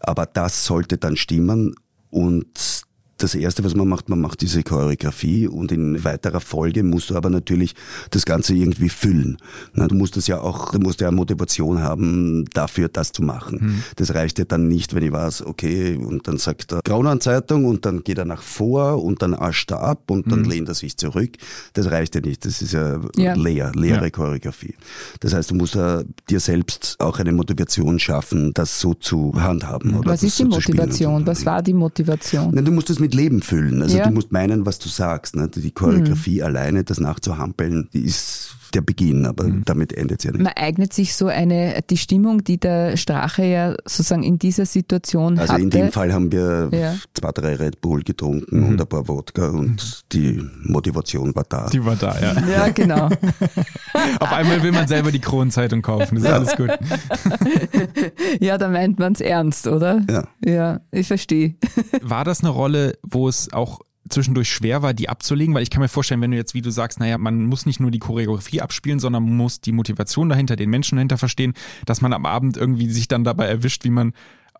Aber 0.00 0.26
das 0.26 0.64
sollte 0.64 0.98
dann 0.98 1.14
stimmen 1.16 1.76
und 2.10 2.82
das 3.18 3.34
Erste, 3.34 3.64
was 3.64 3.74
man 3.74 3.88
macht, 3.88 4.08
man 4.08 4.20
macht 4.20 4.40
diese 4.40 4.62
Choreografie 4.62 5.48
und 5.48 5.72
in 5.72 6.04
weiterer 6.04 6.40
Folge 6.40 6.82
musst 6.84 7.10
du 7.10 7.16
aber 7.16 7.30
natürlich 7.30 7.74
das 8.10 8.24
Ganze 8.24 8.54
irgendwie 8.54 8.88
füllen. 8.88 9.38
du 9.74 9.94
musst 9.94 10.16
das 10.16 10.28
ja 10.28 10.40
auch, 10.40 10.70
du 10.70 10.78
musst 10.78 11.00
ja 11.00 11.10
Motivation 11.10 11.80
haben, 11.80 12.44
dafür 12.54 12.88
das 12.88 13.12
zu 13.12 13.22
machen. 13.22 13.58
Mhm. 13.60 13.82
Das 13.96 14.14
reicht 14.14 14.38
ja 14.38 14.44
dann 14.44 14.68
nicht, 14.68 14.94
wenn 14.94 15.02
ich 15.02 15.12
weiß, 15.12 15.46
okay, 15.46 15.96
und 15.96 16.28
dann 16.28 16.38
sagt 16.38 16.72
er 16.72 16.80
Grauland-Zeitung 16.84 17.64
und 17.64 17.84
dann 17.84 18.04
geht 18.04 18.18
er 18.18 18.24
nach 18.24 18.42
vor 18.42 19.02
und 19.02 19.20
dann 19.20 19.34
ascht 19.34 19.70
er 19.72 19.80
ab 19.80 20.10
und 20.10 20.30
dann 20.30 20.42
mhm. 20.42 20.50
lehnt 20.50 20.68
er 20.68 20.74
sich 20.74 20.96
zurück. 20.96 21.32
Das 21.72 21.90
reicht 21.90 22.14
ja 22.14 22.20
nicht. 22.20 22.44
Das 22.44 22.62
ist 22.62 22.72
ja, 22.72 23.00
ja. 23.16 23.34
leer, 23.34 23.72
leere 23.74 24.04
ja. 24.04 24.10
Choreografie. 24.10 24.74
Das 25.20 25.34
heißt, 25.34 25.50
du 25.50 25.56
musst 25.56 25.74
ja 25.74 26.02
dir 26.30 26.40
selbst 26.40 26.96
auch 27.00 27.18
eine 27.18 27.32
Motivation 27.32 27.98
schaffen, 27.98 28.52
das 28.54 28.78
so 28.80 28.94
zu 28.94 29.34
handhaben. 29.34 29.96
Oder 29.96 30.12
was 30.12 30.22
ist 30.22 30.38
die 30.38 30.44
Motivation? 30.44 31.26
Was 31.26 31.44
war 31.44 31.62
die 31.62 31.74
Motivation? 31.74 32.54
du 32.64 32.72
musst 32.72 32.90
das 32.90 32.98
mit 32.98 33.07
mit 33.08 33.14
Leben 33.14 33.40
füllen. 33.40 33.82
Also 33.82 33.96
ja. 33.96 34.06
du 34.06 34.12
musst 34.12 34.32
meinen, 34.32 34.66
was 34.66 34.78
du 34.78 34.88
sagst. 34.88 35.34
Ne? 35.34 35.48
Die 35.48 35.70
Choreografie 35.70 36.40
mhm. 36.40 36.44
alleine, 36.44 36.84
das 36.84 37.00
nachzuhampeln, 37.00 37.88
die 37.92 38.04
ist 38.04 38.56
der 38.74 38.80
Beginn, 38.80 39.26
aber 39.26 39.44
mhm. 39.44 39.64
damit 39.64 39.92
endet 39.92 40.20
es 40.20 40.24
ja 40.24 40.32
nicht. 40.32 40.42
Man 40.42 40.52
eignet 40.54 40.92
sich 40.92 41.14
so 41.14 41.26
eine, 41.26 41.80
die 41.88 41.96
Stimmung, 41.96 42.44
die 42.44 42.58
der 42.58 42.96
Strache 42.96 43.44
ja 43.44 43.74
sozusagen 43.84 44.22
in 44.22 44.38
dieser 44.38 44.66
Situation 44.66 45.38
also 45.38 45.52
hatte. 45.52 45.52
Also 45.52 45.64
in 45.64 45.70
dem 45.70 45.92
Fall 45.92 46.12
haben 46.12 46.32
wir 46.32 46.68
ja. 46.72 46.94
zwei, 47.14 47.32
drei 47.32 47.54
Red 47.54 47.80
Bull 47.80 48.02
getrunken 48.02 48.60
mhm. 48.60 48.68
und 48.68 48.80
ein 48.80 48.86
paar 48.86 49.08
Wodka 49.08 49.48
und 49.48 49.68
mhm. 49.68 49.78
die 50.12 50.42
Motivation 50.62 51.34
war 51.34 51.44
da. 51.48 51.68
Die 51.68 51.84
war 51.84 51.96
da, 51.96 52.18
ja. 52.20 52.34
Ja, 52.48 52.68
genau. 52.68 53.06
Auf 54.20 54.32
einmal 54.32 54.62
will 54.62 54.72
man 54.72 54.88
selber 54.88 55.12
die 55.12 55.20
Kronenzeitung 55.20 55.82
kaufen, 55.82 56.16
das 56.16 56.24
ist 56.24 56.28
ja. 56.28 56.34
alles 56.34 56.56
gut. 56.56 56.70
ja, 58.40 58.58
da 58.58 58.68
meint 58.68 58.98
man 58.98 59.12
es 59.12 59.20
ernst, 59.20 59.66
oder? 59.66 60.02
Ja. 60.08 60.24
Ja, 60.44 60.80
ich 60.90 61.06
verstehe. 61.06 61.54
War 62.02 62.24
das 62.24 62.40
eine 62.40 62.50
Rolle, 62.50 62.98
wo 63.02 63.28
es 63.28 63.52
auch 63.52 63.80
zwischendurch 64.08 64.50
schwer 64.50 64.82
war, 64.82 64.94
die 64.94 65.08
abzulegen, 65.08 65.54
weil 65.54 65.62
ich 65.62 65.70
kann 65.70 65.82
mir 65.82 65.88
vorstellen, 65.88 66.20
wenn 66.20 66.30
du 66.30 66.36
jetzt, 66.36 66.54
wie 66.54 66.62
du 66.62 66.70
sagst, 66.70 67.00
naja, 67.00 67.18
man 67.18 67.46
muss 67.46 67.66
nicht 67.66 67.80
nur 67.80 67.90
die 67.90 67.98
Choreografie 67.98 68.60
abspielen, 68.60 68.98
sondern 68.98 69.24
man 69.24 69.36
muss 69.36 69.60
die 69.60 69.72
Motivation 69.72 70.28
dahinter, 70.28 70.56
den 70.56 70.70
Menschen 70.70 70.96
dahinter 70.96 71.18
verstehen, 71.18 71.54
dass 71.86 72.00
man 72.00 72.12
am 72.12 72.26
Abend 72.26 72.56
irgendwie 72.56 72.90
sich 72.90 73.08
dann 73.08 73.24
dabei 73.24 73.46
erwischt, 73.46 73.84
wie 73.84 73.90
man 73.90 74.12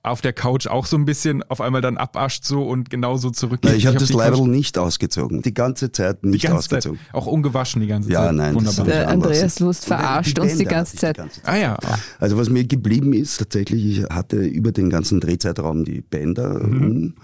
auf 0.02 0.21
der 0.21 0.33
Couch 0.33 0.67
auch 0.67 0.87
so 0.87 0.97
ein 0.97 1.05
bisschen 1.05 1.43
auf 1.45 1.61
einmal 1.61 1.81
dann 1.81 1.97
abascht 1.97 2.45
so 2.45 2.62
und 2.62 2.90
genauso 2.90 3.31
zurück. 3.31 3.61
Ich 3.64 3.87
habe 3.87 3.99
das 3.99 4.12
Leibel 4.12 4.47
nicht 4.47 4.78
ausgezogen. 4.78 5.43
Die 5.43 5.55
ganze 5.55 5.93
Zeit 5.93 6.25
nicht 6.25 6.43
ganze 6.43 6.59
ausgezogen. 6.59 6.99
Zeit. 6.99 7.14
Auch 7.14 7.26
ungewaschen 7.26 7.81
die 7.81 7.88
ganze 7.88 8.11
ja, 8.11 8.21
Zeit. 8.21 8.26
Ja, 8.26 8.33
nein. 8.33 8.55
Wunderbar. 8.55 8.87
Der 8.87 9.09
Andreas 9.09 9.61
Lust 9.61 9.87
verarscht 9.87 10.38
uns 10.38 10.57
die 10.57 10.64
ganze, 10.64 10.97
Zeit. 10.97 11.17
die 11.17 11.21
ganze 11.21 11.43
Zeit. 11.43 11.49
Ah 11.49 11.57
ja. 11.57 11.78
Also 12.19 12.37
was 12.37 12.49
mir 12.49 12.64
geblieben 12.64 13.12
ist, 13.12 13.38
tatsächlich, 13.38 13.99
ich 13.99 14.05
hatte 14.05 14.37
über 14.37 14.73
den 14.73 14.90
ganzen 14.90 15.21
Drehzeitraum 15.21 15.85
die 15.85 16.00
Bänder 16.00 16.64
mhm. 16.64 16.83
um, 16.83 17.14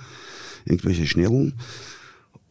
irgendwelche 0.64 1.06
Schnellen. 1.06 1.54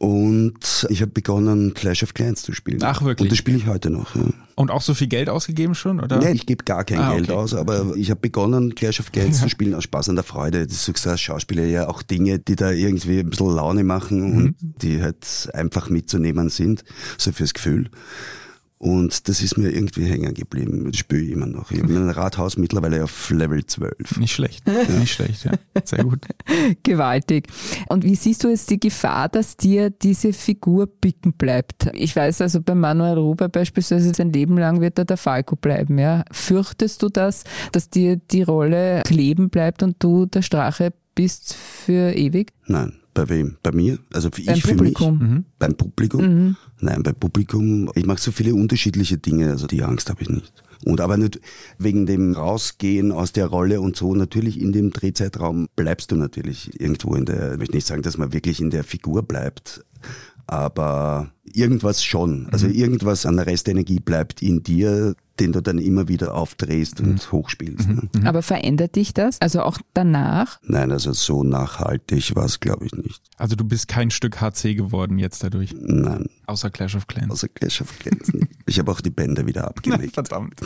Und 0.04 0.86
ich 0.90 1.00
habe 1.00 1.12
begonnen, 1.12 1.72
Clash 1.72 2.02
of 2.02 2.12
Clans 2.12 2.42
zu 2.42 2.52
spielen. 2.52 2.78
Ach, 2.82 3.00
wirklich? 3.00 3.24
Und 3.24 3.32
das 3.32 3.38
spiele 3.38 3.56
ich 3.56 3.66
heute 3.66 3.88
noch. 3.88 4.14
Ja. 4.14 4.24
Und 4.54 4.70
auch 4.70 4.82
so 4.82 4.92
viel 4.92 5.06
Geld 5.06 5.30
ausgegeben 5.30 5.74
schon, 5.74 5.98
oder? 5.98 6.18
Nein, 6.18 6.34
ich 6.34 6.44
gebe 6.44 6.62
gar 6.62 6.84
kein 6.84 6.98
ah, 6.98 7.14
Geld 7.14 7.30
okay. 7.30 7.38
aus, 7.38 7.54
aber 7.54 7.96
ich 7.96 8.10
habe 8.10 8.20
begonnen, 8.20 8.74
Clash 8.74 9.00
of 9.00 9.12
Clans 9.12 9.40
zu 9.40 9.48
spielen 9.48 9.74
aus 9.74 9.84
Spaß 9.84 10.10
an 10.10 10.16
der 10.16 10.24
Freude. 10.24 10.66
Das 10.66 10.84
so 10.84 10.92
als 11.08 11.22
Schauspieler 11.22 11.64
ja 11.64 11.88
auch 11.88 12.02
Dinge, 12.02 12.38
die 12.38 12.54
da 12.54 12.70
irgendwie 12.70 13.20
ein 13.20 13.30
bisschen 13.30 13.54
Laune 13.54 13.82
machen 13.82 14.20
mhm. 14.20 14.36
und 14.44 14.56
die 14.82 15.00
halt 15.00 15.48
einfach 15.54 15.88
mitzunehmen 15.88 16.50
sind, 16.50 16.84
so 17.16 17.32
fürs 17.32 17.54
Gefühl. 17.54 17.88
Und 18.84 19.30
das 19.30 19.40
ist 19.40 19.56
mir 19.56 19.70
irgendwie 19.70 20.04
hängen 20.04 20.34
geblieben. 20.34 20.84
Das 20.84 20.98
spüre 20.98 21.22
ich 21.22 21.30
immer 21.30 21.46
noch. 21.46 21.70
Ich 21.70 21.82
habe 21.82 21.90
mein 21.90 22.10
Rathaus 22.10 22.58
mittlerweile 22.58 23.02
auf 23.02 23.30
Level 23.30 23.64
12. 23.64 24.18
Nicht 24.18 24.34
schlecht, 24.34 24.62
nicht 25.00 25.14
schlecht, 25.14 25.46
ja. 25.46 25.52
Sehr 25.82 26.04
gut. 26.04 26.26
Gewaltig. 26.82 27.46
Und 27.88 28.04
wie 28.04 28.14
siehst 28.14 28.44
du 28.44 28.50
jetzt 28.50 28.68
die 28.68 28.78
Gefahr, 28.78 29.30
dass 29.30 29.56
dir 29.56 29.88
diese 29.88 30.34
Figur 30.34 30.86
bicken 30.86 31.32
bleibt? 31.32 31.88
Ich 31.94 32.14
weiß 32.14 32.42
also 32.42 32.60
bei 32.60 32.74
Manuel 32.74 33.16
Ruber 33.16 33.48
beispielsweise, 33.48 34.12
sein 34.12 34.34
Leben 34.34 34.58
lang 34.58 34.82
wird 34.82 34.98
er 34.98 35.06
der 35.06 35.16
Falco 35.16 35.56
bleiben. 35.56 35.98
Ja? 35.98 36.26
Fürchtest 36.30 37.02
du 37.02 37.08
das, 37.08 37.44
dass 37.72 37.88
dir 37.88 38.16
die 38.16 38.42
Rolle 38.42 39.02
kleben 39.06 39.48
bleibt 39.48 39.82
und 39.82 39.96
du 39.98 40.26
der 40.26 40.42
Strache 40.42 40.92
bist 41.14 41.54
für 41.54 42.12
ewig? 42.14 42.52
Nein. 42.66 42.92
Bei 43.14 43.28
wem? 43.28 43.56
Bei 43.62 43.70
mir? 43.70 43.98
Also 44.12 44.28
für 44.32 44.42
Beim 44.42 44.56
ich 44.56 44.62
für 44.62 44.74
Publikum. 44.74 45.18
mich? 45.18 45.28
Mhm. 45.28 45.44
Beim 45.60 45.74
Publikum? 45.74 46.22
Mhm. 46.22 46.56
Nein, 46.80 47.02
beim 47.04 47.14
Publikum. 47.14 47.90
Ich 47.94 48.06
mache 48.06 48.20
so 48.20 48.32
viele 48.32 48.54
unterschiedliche 48.54 49.18
Dinge, 49.18 49.50
also 49.50 49.68
die 49.68 49.82
Angst 49.84 50.10
habe 50.10 50.22
ich 50.22 50.28
nicht. 50.28 50.52
Und 50.84 51.00
aber 51.00 51.16
nicht 51.16 51.40
wegen 51.78 52.06
dem 52.06 52.34
Rausgehen 52.34 53.12
aus 53.12 53.32
der 53.32 53.46
Rolle 53.46 53.80
und 53.80 53.96
so. 53.96 54.14
Natürlich 54.14 54.60
in 54.60 54.72
dem 54.72 54.90
Drehzeitraum 54.90 55.68
bleibst 55.76 56.10
du 56.10 56.16
natürlich 56.16 56.78
irgendwo 56.78 57.14
in 57.14 57.24
der, 57.24 57.52
ich 57.52 57.58
möchte 57.58 57.76
nicht 57.76 57.86
sagen, 57.86 58.02
dass 58.02 58.18
man 58.18 58.32
wirklich 58.32 58.60
in 58.60 58.70
der 58.70 58.84
Figur 58.84 59.22
bleibt, 59.22 59.84
aber 60.46 61.30
irgendwas 61.44 62.04
schon. 62.04 62.48
Also 62.50 62.66
irgendwas 62.66 63.24
an 63.24 63.36
der 63.36 63.46
Restenergie 63.46 64.00
bleibt 64.00 64.42
in 64.42 64.62
dir, 64.62 65.14
den 65.40 65.52
du 65.52 65.60
dann 65.60 65.78
immer 65.78 66.08
wieder 66.08 66.34
aufdrehst 66.34 67.00
und 67.00 67.32
hochspielst. 67.32 67.88
Ne? 67.88 68.08
Aber 68.24 68.42
verändert 68.42 68.94
dich 68.96 69.14
das? 69.14 69.40
Also 69.40 69.62
auch 69.62 69.78
danach? 69.92 70.60
Nein, 70.62 70.92
also 70.92 71.12
so 71.12 71.42
nachhaltig 71.42 72.36
war 72.36 72.44
es, 72.44 72.60
glaube 72.60 72.86
ich, 72.86 72.92
nicht. 72.92 73.20
Also 73.36 73.56
du 73.56 73.64
bist 73.64 73.88
kein 73.88 74.10
Stück 74.10 74.40
HC 74.40 74.74
geworden 74.74 75.18
jetzt 75.18 75.42
dadurch, 75.42 75.74
Nein, 75.76 76.26
außer 76.46 76.70
Clash 76.70 76.94
of 76.94 77.06
Clans. 77.06 77.32
außer 77.32 77.48
Clash 77.48 77.80
of 77.80 77.98
Clans. 77.98 78.32
Ich 78.66 78.78
habe 78.78 78.90
auch 78.92 79.00
die 79.00 79.10
Bänder 79.10 79.46
wieder 79.46 79.66
abgelegt. 79.68 80.14
Verdammt. 80.14 80.60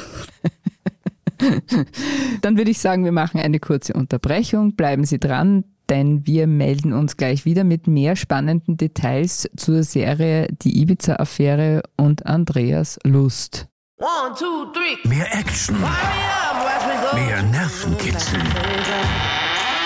Dann 2.43 2.57
würde 2.57 2.71
ich 2.71 2.79
sagen, 2.81 3.05
wir 3.05 3.13
machen 3.13 3.41
eine 3.41 3.61
kurze 3.61 3.93
Unterbrechung. 3.95 4.75
Bleiben 4.75 5.05
Sie 5.05 5.19
dran, 5.21 5.65
denn 5.89 6.27
wir 6.27 6.47
melden 6.47 6.93
uns 6.93 7.17
gleich 7.17 7.45
wieder 7.45 7.65
mit 7.65 7.87
mehr 7.87 8.17
spannenden 8.17 8.77
Details 8.77 9.49
zur 9.57 9.83
Serie 9.85 10.49
Die 10.63 10.81
Ibiza-Affäre 10.83 11.83
und 11.97 12.27
Andreas 12.27 12.99
Lust. 13.05 13.69
One, 14.01 14.33
two, 14.39 14.67
three. 14.73 14.97
Mehr 15.09 15.27
Action, 15.35 15.77
mehr 15.81 17.43
Nervenkitzel, 17.43 18.39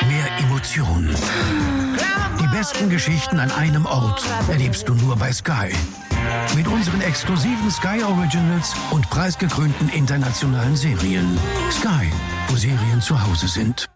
mehr 0.07 0.38
Emotionen. 0.38 1.16
Die 2.38 2.47
besten 2.49 2.90
Geschichten 2.90 3.40
an 3.40 3.50
einem 3.52 3.87
Ort 3.87 4.23
erlebst 4.50 4.87
du 4.87 4.95
nur 4.97 5.16
bei 5.16 5.33
Sky. 5.33 5.73
Mit 6.54 6.69
unseren 6.69 7.00
exklusiven 7.00 7.71
Sky 7.71 8.02
Originals 8.02 8.75
und 8.90 9.09
preisgekrönten 9.09 9.88
internationalen 9.88 10.76
Serien. 10.76 11.38
Sky, 11.71 12.12
wo 12.49 12.57
Serien 12.57 13.00
zu 13.00 13.19
Hause 13.19 13.49
sind. 13.49 13.88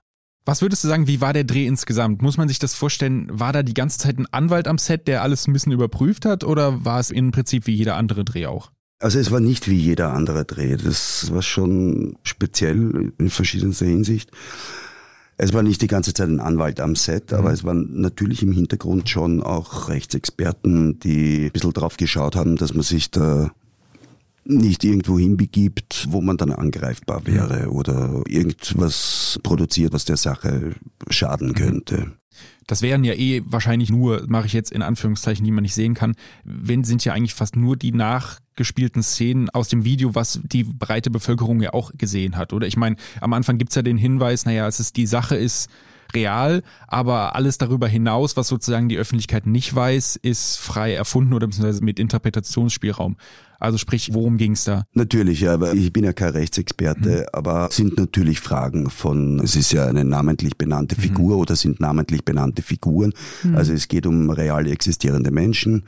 Was 0.47 0.63
würdest 0.63 0.83
du 0.83 0.89
sagen, 0.89 1.07
wie 1.09 1.21
war 1.21 1.35
der 1.35 1.45
Dreh 1.45 1.67
insgesamt? 1.67 2.23
Muss 2.23 2.39
man 2.39 2.49
sich 2.49 2.59
das 2.59 2.75
vorstellen, 2.75 3.29
war 3.31 3.53
da 3.53 3.63
die 3.63 3.75
ganze 3.75 3.99
Zeit 3.99 4.19
ein 4.19 4.27
Anwalt 4.33 4.67
am 4.67 4.79
Set, 4.79 5.09
der 5.09 5.21
alles 5.21 5.47
ein 5.47 5.53
bisschen 5.53 5.73
überprüft 5.73 6.25
hat 6.25 6.43
oder 6.43 6.87
war 6.87 7.01
es 7.01 7.11
im 7.11 7.33
Prinzip 7.33 7.67
wie 7.67 7.75
jeder 7.75 7.97
andere 7.97 8.25
Dreh 8.25 8.47
auch? 8.47 8.71
Also 8.99 9.19
es 9.19 9.31
war 9.31 9.41
nicht 9.41 9.69
wie 9.69 9.77
jeder 9.77 10.13
andere 10.13 10.45
Dreh. 10.45 10.77
Das 10.77 11.31
war 11.33 11.43
schon 11.43 12.17
speziell 12.23 13.13
in 13.19 13.31
verschiedenster 13.31 13.87
Hinsicht. 13.87 14.31
Es 15.39 15.53
war 15.53 15.63
nicht 15.63 15.83
die 15.83 15.87
ganze 15.87 16.15
Zeit 16.15 16.29
ein 16.29 16.41
Anwalt 16.41 16.81
am 16.81 16.97
Set, 16.97 17.35
aber 17.35 17.53
es 17.53 17.63
waren 17.63 18.01
natürlich 18.01 18.43
im 18.43 18.53
Hintergrund 18.53 19.11
schon 19.11 19.43
auch 19.43 19.91
Rechtsexperten, 19.91 20.99
die 21.01 21.47
ein 21.47 21.53
bisschen 21.53 21.75
drauf 21.75 21.99
geschaut 21.99 22.37
haben, 22.37 22.57
dass 22.57 22.73
man 22.73 22.83
sich 22.83 23.11
da 23.11 23.51
nicht 24.47 24.83
irgendwo 24.85 25.19
hinbegibt, 25.19 26.07
wo 26.11 26.23
man 26.23 26.39
dann 26.39 26.53
angreifbar 26.53 27.27
wäre 27.27 27.71
oder 27.71 28.23
irgendwas 28.27 29.39
produziert, 29.43 29.93
was 29.93 30.07
der 30.07 30.17
Sache 30.17 30.75
schaden 31.11 31.53
könnte. 31.53 32.13
Das 32.67 32.83
wären 32.83 33.05
ja 33.05 33.15
eh 33.15 33.43
wahrscheinlich 33.47 33.91
nur, 33.91 34.25
mache 34.29 34.47
ich 34.47 34.53
jetzt 34.53 34.73
in 34.73 34.83
Anführungszeichen, 34.83 35.45
die 35.45 35.51
man 35.51 35.63
nicht 35.63 35.75
sehen 35.75 35.95
kann, 35.95 36.15
wenn 36.45 36.85
sind 36.85 37.05
ja 37.05 37.13
eigentlich 37.13 37.35
fast 37.35 37.57
nur 37.57 37.77
die 37.77 37.93
nachgespielten 37.93 39.03
Szenen 39.03 39.51
aus 39.51 39.69
dem 39.69 39.85
Video, 39.85 40.15
was 40.15 40.41
die 40.43 40.65
breite 40.65 41.11
Bevölkerung 41.11 41.61
ja 41.61 41.73
auch 41.73 41.93
gesehen 41.97 42.37
hat. 42.37 42.53
Oder 42.53 42.67
ich 42.67 42.77
meine, 42.77 42.97
am 43.21 43.33
Anfang 43.33 43.59
gibt's 43.59 43.75
ja 43.75 43.83
den 43.83 43.99
Hinweis, 43.99 44.45
naja, 44.45 44.67
es 44.67 44.81
ist 44.81 44.97
die 44.97 45.07
Sache 45.07 45.37
ist 45.37 45.71
real, 46.17 46.63
aber 46.89 47.37
alles 47.37 47.59
darüber 47.59 47.87
hinaus, 47.87 48.37
was 48.37 48.49
sozusagen 48.49 48.89
die 48.89 48.99
Öffentlichkeit 48.99 49.47
nicht 49.47 49.75
weiß, 49.75 50.17
ist 50.17 50.57
frei 50.57 50.95
erfunden 50.95 51.35
oder 51.35 51.47
beziehungsweise 51.47 51.85
mit 51.85 51.99
Interpretationsspielraum. 51.99 53.17
Also 53.59 53.79
sprich, 53.79 54.13
worum 54.13 54.37
ging's 54.37 54.65
da? 54.65 54.85
Natürlich, 54.93 55.41
ja, 55.41 55.55
aber 55.55 55.73
ich 55.73 55.93
bin 55.93 56.05
ja 56.05 56.13
kein 56.13 56.31
Rechtsexperte, 56.31 57.29
aber 57.33 57.69
sind 57.71 57.97
natürlich 57.97 58.41
Fragen 58.41 58.91
von, 58.91 59.41
es 59.41 59.57
ist 59.57 59.73
ja 59.73 59.87
eine 59.87 60.05
namentlich 60.05 60.59
benannte 60.59 60.97
Figur 60.97 61.39
oder 61.39 61.57
sind 61.57 61.81
namentlich 61.81 62.25
benannte 62.25 62.63
Figuren. 62.63 63.13
Also 63.55 63.73
es 63.73 63.89
geht 63.89 64.07
um 64.07 64.29
real 64.31 64.67
existierende 64.67 65.31
Menschen 65.31 65.85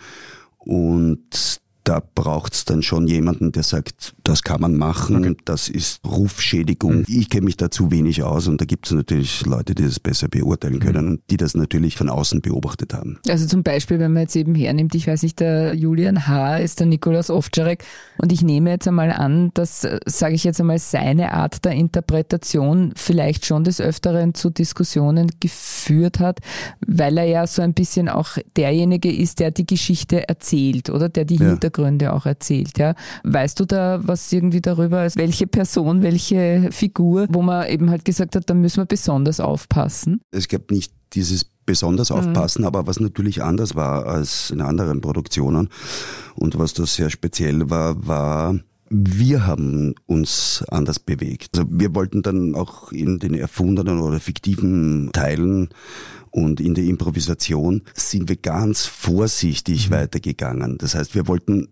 und 0.58 1.60
da 1.88 2.02
braucht's 2.14 2.66
dann 2.66 2.82
schon 2.82 3.06
jemanden, 3.08 3.50
der 3.50 3.62
sagt, 3.62 4.14
das 4.22 4.42
kann 4.42 4.60
man 4.60 4.76
machen, 4.76 5.36
das 5.46 5.70
ist 5.70 6.00
Rufschädigung. 6.04 7.04
Ich 7.08 7.30
kenne 7.30 7.46
mich 7.46 7.56
da 7.56 7.70
zu 7.70 7.90
wenig 7.90 8.22
aus 8.22 8.46
und 8.46 8.60
da 8.60 8.66
gibt's 8.66 8.90
natürlich 8.90 9.46
Leute, 9.46 9.74
die 9.74 9.84
das 9.84 9.98
besser 9.98 10.28
beurteilen 10.28 10.80
können 10.80 11.08
und 11.08 11.20
die 11.30 11.38
das 11.38 11.54
natürlich 11.54 11.96
von 11.96 12.10
außen 12.10 12.42
beobachtet 12.42 12.92
haben. 12.92 13.18
Also 13.26 13.46
zum 13.46 13.62
Beispiel, 13.62 13.98
wenn 13.98 14.12
man 14.12 14.24
jetzt 14.24 14.36
eben 14.36 14.54
hernimmt, 14.54 14.94
ich 14.94 15.06
weiß 15.06 15.22
nicht, 15.22 15.40
der 15.40 15.74
Julian 15.74 16.26
H. 16.26 16.58
ist 16.58 16.80
der 16.80 16.86
Nikolaus 16.86 17.30
Ovtcharek 17.30 17.82
und 18.18 18.32
ich 18.32 18.42
nehme 18.42 18.68
jetzt 18.68 18.86
einmal 18.86 19.10
an, 19.10 19.50
dass, 19.54 19.84
äh, 19.84 19.98
sage 20.04 20.34
ich 20.34 20.44
jetzt 20.44 20.60
einmal, 20.60 20.78
seine 20.78 21.32
Art 21.32 21.64
der 21.64 21.72
Interpretation 21.72 22.92
vielleicht 22.96 23.46
schon 23.46 23.64
des 23.64 23.80
Öfteren 23.80 24.34
zu 24.34 24.50
Diskussionen 24.50 25.30
geführt 25.40 26.20
hat, 26.20 26.40
weil 26.86 27.16
er 27.16 27.24
ja 27.24 27.46
so 27.46 27.62
ein 27.62 27.72
bisschen 27.72 28.10
auch 28.10 28.36
derjenige 28.58 29.10
ist, 29.10 29.40
der 29.40 29.52
die 29.52 29.64
Geschichte 29.66 30.28
erzählt 30.28 30.90
oder 30.90 31.08
der 31.08 31.24
die 31.24 31.36
Ja. 31.36 31.48
Hintergründe 31.50 31.77
auch 32.12 32.26
erzählt. 32.26 32.78
Ja. 32.78 32.94
Weißt 33.24 33.58
du 33.60 33.64
da 33.64 34.00
was 34.02 34.32
irgendwie 34.32 34.60
darüber, 34.60 34.98
als 34.98 35.16
welche 35.16 35.46
Person, 35.46 36.02
welche 36.02 36.68
Figur, 36.70 37.26
wo 37.30 37.42
man 37.42 37.68
eben 37.68 37.90
halt 37.90 38.04
gesagt 38.04 38.36
hat, 38.36 38.48
da 38.48 38.54
müssen 38.54 38.78
wir 38.78 38.86
besonders 38.86 39.40
aufpassen? 39.40 40.20
Es 40.30 40.48
gab 40.48 40.70
nicht 40.70 40.92
dieses 41.12 41.46
besonders 41.68 42.10
aufpassen, 42.10 42.64
aber 42.64 42.86
was 42.86 42.98
natürlich 42.98 43.42
anders 43.42 43.74
war 43.74 44.06
als 44.06 44.50
in 44.50 44.62
anderen 44.62 45.02
Produktionen 45.02 45.68
und 46.34 46.58
was 46.58 46.72
da 46.72 46.86
sehr 46.86 47.10
speziell 47.10 47.68
war, 47.68 48.06
war, 48.06 48.54
wir 48.90 49.46
haben 49.46 49.94
uns 50.06 50.64
anders 50.70 50.98
bewegt. 50.98 51.58
Also 51.58 51.68
wir 51.70 51.94
wollten 51.94 52.22
dann 52.22 52.54
auch 52.54 52.90
in 52.90 53.18
den 53.18 53.34
erfundenen 53.34 54.00
oder 54.00 54.18
fiktiven 54.18 55.10
Teilen 55.12 55.68
und 56.38 56.60
in 56.60 56.74
der 56.74 56.84
Improvisation 56.84 57.82
sind 57.94 58.28
wir 58.28 58.36
ganz 58.36 58.86
vorsichtig 58.86 59.90
weitergegangen. 59.90 60.78
Das 60.78 60.94
heißt, 60.94 61.14
wir 61.16 61.26
wollten 61.26 61.68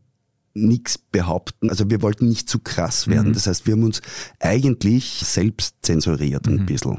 nichts 0.55 0.99
behaupten. 0.99 1.71
Also 1.71 1.89
wir 1.91 2.03
wollten 2.03 2.29
nicht 2.29 2.49
zu 2.49 2.59
krass 2.59 3.09
werden. 3.09 3.33
Das 3.33 3.47
heißt, 3.47 3.67
wir 3.67 3.75
haben 3.75 3.85
uns 3.85 4.01
eigentlich 4.41 5.23
selbst 5.25 5.77
zensuriert 5.83 6.49
ein 6.49 6.67
bisschen. 6.67 6.99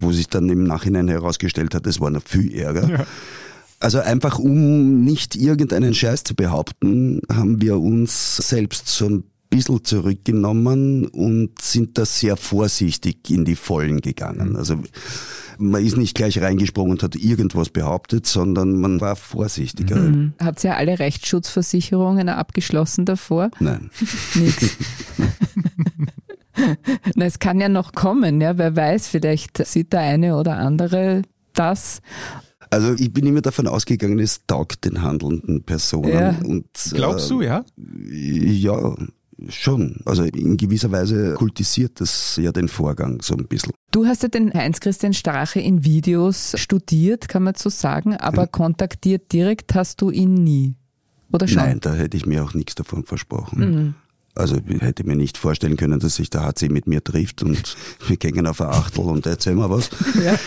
Wo 0.00 0.12
sich 0.12 0.28
dann 0.28 0.48
im 0.48 0.64
Nachhinein 0.64 1.08
herausgestellt 1.08 1.74
hat, 1.74 1.86
es 1.86 2.00
war 2.00 2.10
noch 2.10 2.22
viel 2.22 2.54
Ärger. 2.54 3.06
Also 3.78 4.00
einfach 4.00 4.38
um 4.38 5.02
nicht 5.02 5.36
irgendeinen 5.36 5.94
Scheiß 5.94 6.24
zu 6.24 6.34
behaupten, 6.34 7.22
haben 7.32 7.62
wir 7.62 7.78
uns 7.78 8.36
selbst 8.36 8.88
so 8.88 9.08
ein 9.08 9.24
bisschen 9.50 9.84
zurückgenommen 9.84 11.06
und 11.06 11.60
sind 11.60 11.98
da 11.98 12.06
sehr 12.06 12.36
vorsichtig 12.36 13.28
in 13.28 13.44
die 13.44 13.56
Vollen 13.56 14.00
gegangen. 14.00 14.56
Also 14.56 14.78
man 15.58 15.84
ist 15.84 15.96
nicht 15.96 16.14
gleich 16.16 16.40
reingesprungen 16.40 16.92
und 16.92 17.02
hat 17.02 17.16
irgendwas 17.16 17.68
behauptet, 17.68 18.26
sondern 18.26 18.80
man 18.80 19.00
war 19.00 19.16
vorsichtiger. 19.16 20.12
Habt 20.38 20.64
ihr 20.64 20.76
alle 20.76 20.98
Rechtsschutzversicherungen 20.98 22.28
abgeschlossen 22.28 23.04
davor? 23.04 23.50
Nein. 23.60 23.90
Nix. 24.34 24.76
Na, 27.14 27.24
es 27.24 27.38
kann 27.38 27.60
ja 27.60 27.68
noch 27.68 27.92
kommen, 27.92 28.40
ja, 28.40 28.58
wer 28.58 28.76
weiß, 28.76 29.08
vielleicht 29.08 29.64
sieht 29.66 29.92
der 29.92 30.00
eine 30.00 30.36
oder 30.36 30.56
andere 30.56 31.22
das. 31.52 32.00
Also 32.70 32.94
ich 32.94 33.12
bin 33.12 33.26
immer 33.26 33.40
davon 33.40 33.66
ausgegangen, 33.66 34.18
es 34.18 34.46
taugt 34.46 34.84
den 34.84 35.02
handelnden 35.02 35.62
Personen. 35.64 36.12
Ja. 36.12 36.38
Und, 36.44 36.66
Glaubst 36.92 37.26
äh, 37.26 37.34
du, 37.34 37.42
ja? 37.42 37.64
Ja, 37.76 38.94
schon. 39.48 40.00
Also 40.04 40.24
in 40.24 40.56
gewisser 40.56 40.90
Weise 40.92 41.34
kultisiert 41.34 42.00
das 42.00 42.36
ja 42.36 42.52
den 42.52 42.68
Vorgang 42.68 43.20
so 43.22 43.34
ein 43.34 43.46
bisschen. 43.46 43.72
Du 43.90 44.06
hast 44.06 44.22
ja 44.22 44.28
den 44.28 44.52
Heinz-Christian 44.52 45.14
Strache 45.14 45.60
in 45.60 45.84
Videos 45.84 46.54
studiert, 46.56 47.28
kann 47.28 47.42
man 47.42 47.54
so 47.54 47.70
sagen, 47.70 48.16
aber 48.16 48.46
kontaktiert 48.46 49.32
direkt 49.32 49.74
hast 49.74 50.00
du 50.00 50.10
ihn 50.10 50.34
nie. 50.34 50.76
Oder 51.32 51.48
schon? 51.48 51.62
Nein, 51.62 51.80
da 51.80 51.94
hätte 51.94 52.16
ich 52.16 52.26
mir 52.26 52.44
auch 52.44 52.54
nichts 52.54 52.74
davon 52.74 53.04
versprochen. 53.04 53.94
Also 54.34 54.58
ich 54.66 54.80
hätte 54.80 55.04
mir 55.04 55.16
nicht 55.16 55.36
vorstellen 55.36 55.76
können, 55.76 55.98
dass 55.98 56.16
sich 56.16 56.30
der 56.30 56.42
HC 56.42 56.68
mit 56.68 56.86
mir 56.86 57.02
trifft 57.02 57.42
und 57.42 57.76
wir 58.06 58.16
gehen 58.16 58.46
auf 58.46 58.60
eine 58.60 58.70
Achtel 58.70 59.04
und 59.04 59.26
erzählen 59.26 59.56
mal 59.56 59.70
was. 59.70 59.90
Ja, 60.24 60.38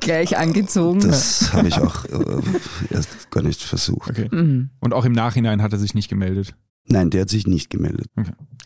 gleich 0.00 0.36
angezogen. 0.36 1.00
Das 1.00 1.52
habe 1.52 1.68
ich 1.68 1.78
auch 1.78 2.04
äh, 2.04 2.42
erst 2.90 3.30
gar 3.30 3.42
nicht 3.42 3.62
versucht. 3.62 4.10
Okay. 4.10 4.28
Und 4.80 4.92
auch 4.92 5.04
im 5.04 5.12
Nachhinein 5.12 5.62
hat 5.62 5.72
er 5.72 5.78
sich 5.78 5.94
nicht 5.94 6.08
gemeldet. 6.08 6.54
Nein, 6.90 7.10
der 7.10 7.22
hat 7.22 7.30
sich 7.30 7.46
nicht 7.46 7.70
gemeldet. 7.70 8.08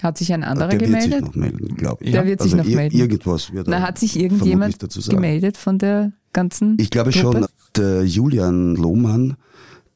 Hat 0.03 0.19
sich 0.19 0.33
ein 0.33 0.43
anderer 0.45 0.69
der 0.69 0.79
gemeldet? 0.79 1.11
wird 1.13 1.25
sich 1.25 1.35
noch 1.35 1.35
melden, 1.37 1.77
glaube 1.77 2.05
ich. 2.05 2.13
Der 2.13 2.27
wird 2.27 2.43
sich 2.43 2.55
also 2.55 2.69
noch 2.69 2.75
melden. 2.75 2.97
Irgendwas 2.97 3.53
wird 3.53 3.69
Na, 3.69 3.77
er 3.77 3.83
hat 3.83 3.99
sich 3.99 4.19
irgendjemand 4.19 4.83
dazu 4.83 5.01
sagen. 5.01 5.17
gemeldet 5.17 5.57
von 5.57 5.79
der 5.79 6.13
ganzen 6.33 6.77
Ich 6.81 6.91
glaube 6.91 7.11
Truppe? 7.11 7.39
schon, 7.39 7.47
der 7.77 8.05
Julian 8.05 8.75
Lohmann, 8.77 9.37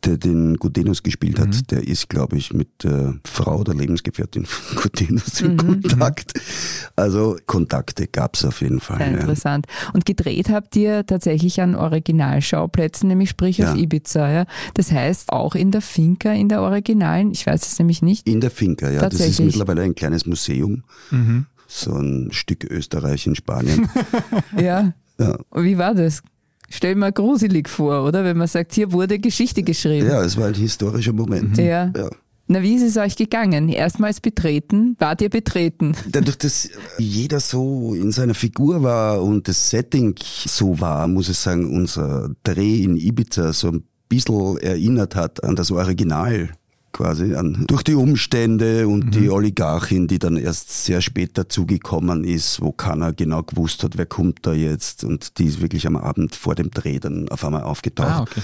der 0.05 0.17
den 0.17 0.57
Gutenus 0.59 1.02
gespielt 1.02 1.38
Mhm. 1.38 1.43
hat, 1.43 1.71
der 1.73 1.87
ist, 1.87 2.09
glaube 2.09 2.37
ich, 2.37 2.52
mit 2.52 2.85
der 2.85 3.17
Frau 3.25 3.59
oder 3.59 3.75
Lebensgefährtin 3.75 4.47
von 4.47 4.76
Gutenus 4.83 5.40
Mhm. 5.43 5.50
in 5.50 5.57
Kontakt. 5.57 6.33
Also 6.97 7.37
Kontakte 7.47 8.07
gab's 8.07 8.45
auf 8.45 8.61
jeden 8.62 8.81
Fall. 8.81 8.99
Sehr 8.99 9.11
ja. 9.11 9.19
interessant. 9.19 9.67
Und 9.93 10.05
gedreht 10.07 10.50
habt 10.50 10.76
ihr 10.76 11.05
tatsächlich 11.05 11.61
an 11.61 11.75
Originalschauplätzen, 11.75 13.09
nämlich 13.09 13.31
sprich 13.31 13.62
auf 13.64 13.75
Ja. 13.75 13.83
Ibiza. 13.83 14.31
Ja? 14.31 14.47
Das 14.75 14.93
heißt 14.93 15.33
auch 15.33 15.55
in 15.55 15.71
der 15.71 15.81
Finca, 15.83 16.33
in 16.33 16.49
der 16.49 16.62
Originalen, 16.62 17.31
ich 17.33 17.47
weiß 17.47 17.67
es 17.67 17.78
nämlich 17.78 18.02
nicht. 18.02 18.28
In 18.28 18.40
der 18.40 18.50
Finca, 18.50 18.90
ja. 18.90 19.00
Das 19.00 19.14
ist 19.21 19.40
mittlerweile 19.40 19.83
ein 19.83 19.95
kleines 19.95 20.26
Museum. 20.26 20.85
So 21.67 21.93
ein 21.95 22.28
Stück 22.33 22.64
Österreich 22.64 23.26
in 23.26 23.35
Spanien. 23.35 23.88
Ja. 24.57 24.93
ja. 25.19 25.38
Und 25.50 25.64
Wie 25.64 25.76
war 25.76 25.95
das? 25.95 26.23
Stell 26.70 26.94
mir 26.94 27.12
gruselig 27.12 27.68
vor, 27.68 28.04
oder? 28.04 28.25
Wenn 28.25 28.37
man 28.37 28.46
sagt, 28.48 28.75
hier 28.75 28.92
wurde 28.92 29.18
Geschichte 29.18 29.62
geschrieben. 29.62 30.06
ja, 30.06 30.22
es 30.22 30.37
war 30.37 30.48
ein 30.48 30.54
historischer 30.54 31.12
Moment. 31.12 31.56
Ja. 31.56 31.92
Ja. 31.96 32.10
Na, 32.50 32.62
wie 32.62 32.75
ist 32.75 32.82
es 32.82 32.96
euch 32.96 33.14
gegangen? 33.16 33.68
Erstmals 33.68 34.20
betreten? 34.20 34.96
Wart 34.98 35.20
ihr 35.20 35.28
betreten? 35.28 35.94
Dadurch, 36.10 36.38
dass 36.38 36.70
jeder 36.98 37.40
so 37.40 37.94
in 37.94 38.10
seiner 38.10 38.34
Figur 38.34 38.82
war 38.82 39.22
und 39.22 39.48
das 39.48 39.68
Setting 39.68 40.14
so 40.22 40.80
war, 40.80 41.06
muss 41.08 41.28
ich 41.28 41.37
sagen, 41.37 41.75
unser 41.76 42.30
Dreh 42.44 42.84
in 42.84 42.96
Ibiza 42.96 43.52
so 43.52 43.68
ein 43.68 43.84
bisschen 44.08 44.56
erinnert 44.58 45.14
hat 45.14 45.44
an 45.44 45.56
das 45.56 45.70
Original 45.70 46.48
quasi, 46.92 47.35
an, 47.35 47.64
durch 47.66 47.83
die 47.83 47.95
Umstände 47.95 48.88
und 48.88 49.14
die 49.14 49.30
Oligarchin, 49.30 50.07
die 50.07 50.18
dann 50.18 50.37
erst 50.37 50.85
sehr 50.85 51.00
spät 51.00 51.37
dazugekommen 51.38 52.25
ist, 52.25 52.61
wo 52.61 52.73
keiner 52.73 53.12
genau 53.12 53.42
gewusst 53.42 53.85
hat, 53.85 53.99
wer 53.99 54.07
kommt 54.07 54.40
da 54.42 54.52
jetzt 54.52 55.04
und 55.04 55.38
die 55.38 55.47
ist 55.47 55.61
wirklich 55.61 55.87
am 55.87 55.97
Abend 55.97 56.35
vor 56.35 56.54
dem 56.54 56.71
Dreh 56.71 56.99
dann 56.99 57.28
auf 57.28 57.45
einmal 57.45 57.62
aufgetaucht. 57.62 58.09
Ah, 58.09 58.23
okay. 58.23 58.40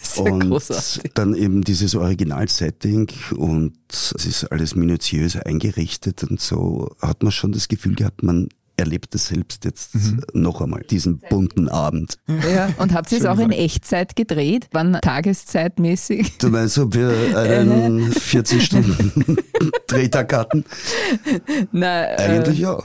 Sehr 0.00 0.32
und 0.32 0.48
großartig. 0.48 1.10
dann 1.14 1.34
eben 1.34 1.62
dieses 1.64 1.96
Originalsetting 1.96 3.10
und 3.34 3.76
es 3.90 4.24
ist 4.24 4.44
alles 4.44 4.76
minutiös 4.76 5.34
eingerichtet 5.34 6.22
und 6.22 6.40
so 6.40 6.94
hat 7.00 7.24
man 7.24 7.32
schon 7.32 7.50
das 7.50 7.66
Gefühl 7.66 7.96
gehabt, 7.96 8.22
man 8.22 8.48
erlebt 8.78 9.14
es 9.14 9.26
selbst 9.26 9.64
jetzt 9.64 9.90
noch 10.32 10.60
einmal, 10.60 10.82
diesen 10.82 11.18
bunten 11.18 11.68
Abend. 11.68 12.18
Ja. 12.28 12.70
Und 12.78 12.94
habt 12.94 13.10
ihr 13.12 13.18
es 13.18 13.24
auch 13.26 13.38
in. 13.38 13.50
Echtzeit 13.50 14.14
gedreht? 14.14 14.68
Wann 14.72 14.98
tageszeitmäßig? 15.00 16.38
Du 16.38 16.48
meinst, 16.48 16.78
ob 16.78 16.94
wir 16.94 17.36
einen 17.36 18.12
14 18.12 18.60
Stunden 18.60 19.36
Drehtag 19.88 20.32
hatten? 20.32 20.64
Na, 21.72 22.04
äh, 22.04 22.16
Eigentlich 22.16 22.58
ja. 22.60 22.78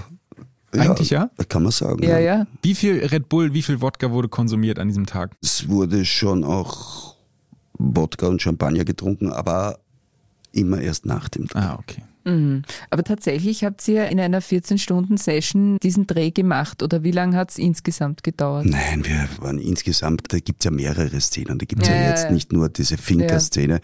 Eigentlich 0.71 1.11
ja? 1.11 1.29
Kann 1.49 1.63
man 1.63 1.71
sagen. 1.71 2.01
Ja, 2.01 2.17
ja. 2.17 2.47
Wie 2.63 2.73
viel 2.73 3.05
Red 3.05 3.29
Bull, 3.29 3.53
wie 3.53 3.61
viel 3.61 3.81
Wodka 3.81 4.09
wurde 4.11 4.29
konsumiert 4.29 4.79
an 4.79 4.87
diesem 4.87 5.05
Tag? 5.05 5.35
Es 5.41 5.69
wurde 5.69 6.05
schon 6.05 6.43
auch 6.43 7.15
Wodka 7.73 8.27
und 8.27 8.41
Champagner 8.41 8.83
getrunken, 8.83 9.31
aber 9.31 9.77
immer 10.51 10.81
erst 10.81 11.05
nach 11.05 11.29
dem 11.29 11.45
Dreh. 11.47 11.59
Ah, 11.59 11.77
okay. 11.79 12.03
Mhm. 12.25 12.63
Aber 12.89 13.03
tatsächlich 13.03 13.63
habt 13.63 13.87
ihr 13.87 14.07
in 14.07 14.19
einer 14.19 14.41
14-Stunden-Session 14.41 15.77
diesen 15.81 16.07
Dreh 16.07 16.31
gemacht 16.31 16.83
oder 16.83 17.03
wie 17.03 17.11
lange 17.11 17.35
hat 17.37 17.51
es 17.51 17.57
insgesamt 17.57 18.23
gedauert? 18.23 18.65
Nein, 18.65 19.05
wir 19.05 19.27
waren 19.39 19.59
insgesamt, 19.59 20.31
da 20.31 20.39
gibt's 20.39 20.65
ja 20.65 20.71
mehrere 20.71 21.19
Szenen. 21.19 21.59
Da 21.59 21.65
gibt's 21.65 21.87
Ja, 21.87 21.95
ja, 21.95 22.01
ja, 22.01 22.09
jetzt 22.09 22.25
ja. 22.25 22.31
nicht 22.31 22.53
nur 22.53 22.69
diese 22.69 22.97
Finca-Szene, 22.97 23.81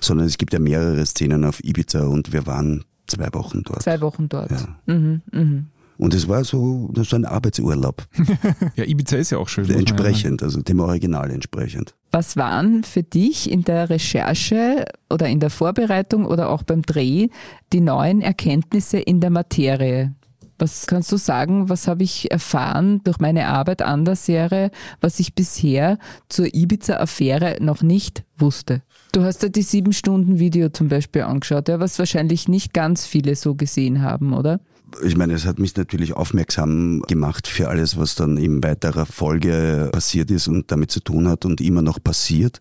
sondern 0.00 0.26
es 0.26 0.38
gibt 0.38 0.52
ja 0.52 0.58
mehrere 0.58 1.04
Szenen 1.06 1.44
auf 1.44 1.62
Ibiza 1.64 2.04
und 2.04 2.32
wir 2.32 2.46
waren 2.46 2.84
zwei 3.06 3.32
Wochen 3.32 3.62
dort. 3.64 3.82
Zwei 3.82 4.00
Wochen 4.00 4.28
dort. 4.28 4.50
Ja. 4.50 4.76
Mhm, 4.86 5.22
mhm. 5.32 5.66
Und 6.00 6.14
es 6.14 6.28
war 6.28 6.44
so, 6.44 6.88
das 6.94 7.12
war 7.12 7.18
ein 7.18 7.26
Arbeitsurlaub. 7.26 8.06
Ja, 8.76 8.84
Ibiza 8.84 9.16
ist 9.16 9.30
ja 9.30 9.38
auch 9.38 9.48
schön. 9.48 9.68
entsprechend, 9.68 10.42
also 10.42 10.62
dem 10.62 10.80
Original 10.80 11.30
entsprechend. 11.30 11.94
Was 12.10 12.36
waren 12.36 12.84
für 12.84 13.02
dich 13.02 13.50
in 13.50 13.62
der 13.62 13.90
Recherche 13.90 14.86
oder 15.10 15.26
in 15.26 15.40
der 15.40 15.50
Vorbereitung 15.50 16.24
oder 16.24 16.48
auch 16.48 16.62
beim 16.62 16.82
Dreh 16.82 17.28
die 17.72 17.80
neuen 17.80 18.22
Erkenntnisse 18.22 18.98
in 18.98 19.20
der 19.20 19.30
Materie? 19.30 20.14
Was 20.58 20.86
kannst 20.86 21.12
du 21.12 21.16
sagen, 21.16 21.68
was 21.68 21.88
habe 21.88 22.02
ich 22.02 22.30
erfahren 22.30 23.00
durch 23.04 23.18
meine 23.18 23.46
Arbeit 23.46 23.82
an 23.82 24.04
der 24.04 24.16
Serie, 24.16 24.70
was 25.00 25.20
ich 25.20 25.34
bisher 25.34 25.98
zur 26.28 26.54
Ibiza-Affäre 26.54 27.58
noch 27.60 27.82
nicht 27.82 28.24
wusste? 28.38 28.82
Du 29.12 29.22
hast 29.22 29.42
ja 29.42 29.48
die 29.48 29.62
sieben 29.62 29.92
Stunden 29.92 30.38
Video 30.38 30.70
zum 30.70 30.88
Beispiel 30.88 31.22
angeschaut, 31.22 31.68
ja, 31.68 31.80
was 31.80 31.98
wahrscheinlich 31.98 32.48
nicht 32.48 32.72
ganz 32.72 33.06
viele 33.06 33.36
so 33.36 33.54
gesehen 33.54 34.02
haben, 34.02 34.32
oder? 34.32 34.60
Ich 35.02 35.16
meine, 35.16 35.34
es 35.34 35.46
hat 35.46 35.58
mich 35.58 35.76
natürlich 35.76 36.14
aufmerksam 36.14 37.02
gemacht 37.02 37.46
für 37.46 37.68
alles, 37.68 37.96
was 37.96 38.14
dann 38.14 38.36
in 38.36 38.62
weiterer 38.62 39.06
Folge 39.06 39.88
passiert 39.92 40.30
ist 40.30 40.48
und 40.48 40.70
damit 40.70 40.90
zu 40.90 41.00
tun 41.00 41.28
hat 41.28 41.44
und 41.44 41.60
immer 41.60 41.82
noch 41.82 42.02
passiert. 42.02 42.60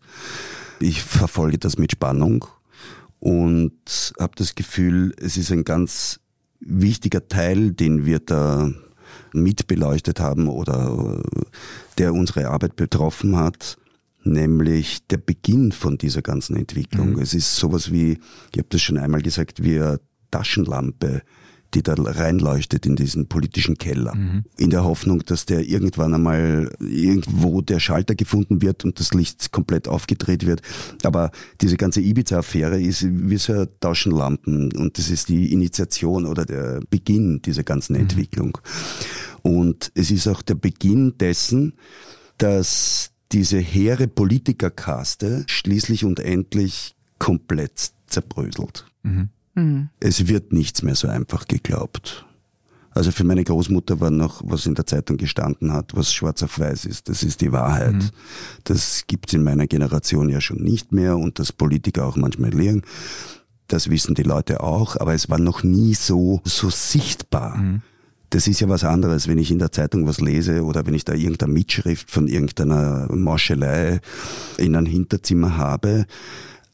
Ich 0.80 1.02
verfolge 1.02 1.58
das 1.58 1.78
mit 1.78 1.92
Spannung 1.92 2.46
und 3.20 4.14
habe 4.20 4.34
das 4.36 4.56
Gefühl, 4.56 5.14
es 5.20 5.38
ist 5.38 5.52
ein 5.52 5.66
ganz 5.66 6.20
wichtiger 6.60 7.28
Teil, 7.28 7.72
den 7.72 8.06
wir 8.06 8.20
da 8.20 8.72
mit 9.34 9.68
beleuchtet 9.68 10.20
haben 10.20 10.48
oder 10.48 11.22
der 11.98 12.14
unsere 12.14 12.50
Arbeit 12.50 12.76
betroffen 12.76 13.36
hat, 13.36 13.78
nämlich 14.24 15.06
der 15.08 15.18
Beginn 15.18 15.72
von 15.72 15.98
dieser 15.98 16.22
ganzen 16.22 16.56
Entwicklung. 16.56 17.20
Es 17.20 17.34
ist 17.34 17.56
sowas 17.56 17.92
wie, 17.92 18.20
ich 18.52 18.58
habe 18.58 18.68
das 18.70 18.82
schon 18.82 18.98
einmal 18.98 19.22
gesagt, 19.22 19.64
wie 19.64 19.80
eine 19.80 20.00
Taschenlampe, 20.32 21.22
die 21.74 21.84
da 21.84 21.94
reinleuchtet 21.98 22.86
in 22.86 22.96
diesen 22.96 23.28
politischen 23.28 23.78
Keller. 23.78 24.14
In 24.58 24.70
der 24.70 24.84
Hoffnung, 24.84 25.24
dass 25.26 25.46
der 25.46 25.68
irgendwann 25.68 26.14
einmal 26.14 26.72
irgendwo 26.80 27.62
der 27.62 27.80
Schalter 27.80 28.16
gefunden 28.16 28.62
wird 28.62 28.86
und 28.86 29.00
das 29.00 29.14
Licht 29.14 29.52
komplett 29.52 29.88
aufgedreht 29.88 30.46
wird. 30.46 30.62
Aber 31.04 31.32
diese 31.62 31.78
ganze 31.78 32.02
Ibiza-Affäre 32.02 32.82
ist 32.82 33.06
wie 33.08 33.38
so 33.38 33.54
eine 33.54 33.70
Taschenlampen 33.80 34.72
und 34.74 34.98
das 34.98 35.10
ist 35.10 35.30
die 35.30 35.54
Initiation 35.54 36.26
oder 36.26 36.46
der 36.46 36.82
Beginn 36.90 37.42
dieser 37.42 37.64
ganzen 37.64 37.96
Entwicklung. 37.96 38.58
Und 39.42 39.92
es 39.96 40.12
ist 40.12 40.28
auch 40.28 40.42
der 40.42 40.56
Beginn 40.56 41.18
dessen, 41.18 41.74
dass 42.38 43.12
diese 43.32 43.60
hehre 43.60 44.08
Politikerkaste 44.08 45.46
schließlich 45.48 46.04
und 46.04 46.20
endlich 46.20 46.96
komplett 47.20 47.92
zerbröselt. 48.08 48.86
Es 50.00 50.28
wird 50.28 50.54
nichts 50.54 50.82
mehr 50.84 50.96
so 50.96 51.08
einfach 51.08 51.48
geglaubt. 51.48 52.26
Also 52.92 53.12
für 53.12 53.24
meine 53.24 53.44
Großmutter 53.44 54.00
war 54.00 54.10
noch, 54.10 54.42
was 54.44 54.66
in 54.66 54.76
der 54.76 54.86
Zeitung 54.86 55.18
gestanden 55.18 55.72
hat, 55.72 55.96
was 55.96 56.14
schwarz 56.14 56.42
auf 56.44 56.60
weiß 56.60 56.86
ist. 56.86 57.08
Das 57.08 57.24
ist 57.24 57.42
die 57.42 57.52
Wahrheit. 57.52 58.12
Das 58.64 59.04
gibt's 59.08 59.34
in 59.34 59.44
meiner 59.44 59.68
Generation 59.68 60.28
ja 60.30 60.42
schon 60.42 60.58
nicht 60.58 60.92
mehr 60.92 61.18
und 61.18 61.40
dass 61.40 61.52
Politiker 61.52 62.06
auch 62.06 62.16
manchmal 62.18 62.50
liegen. 62.50 62.82
Das 63.68 63.90
wissen 63.90 64.16
die 64.16 64.24
Leute 64.24 64.64
auch, 64.64 64.98
aber 65.00 65.14
es 65.14 65.30
war 65.30 65.40
noch 65.40 65.64
nie 65.64 65.94
so, 65.94 66.42
so 66.44 66.70
sichtbar. 66.72 67.58
Das 68.32 68.48
ist 68.48 68.60
ja 68.60 68.70
was 68.70 68.84
anderes, 68.84 69.28
wenn 69.28 69.38
ich 69.38 69.52
in 69.52 69.60
der 69.60 69.72
Zeitung 69.72 70.08
was 70.08 70.20
lese 70.20 70.64
oder 70.64 70.86
wenn 70.86 70.94
ich 70.94 71.06
da 71.06 71.14
irgendeine 71.14 71.54
Mitschrift 71.54 72.12
von 72.12 72.28
irgendeiner 72.28 73.08
Marschelei 73.12 74.02
in 74.58 74.76
einem 74.76 74.88
Hinterzimmer 74.88 75.58
habe, 75.58 76.06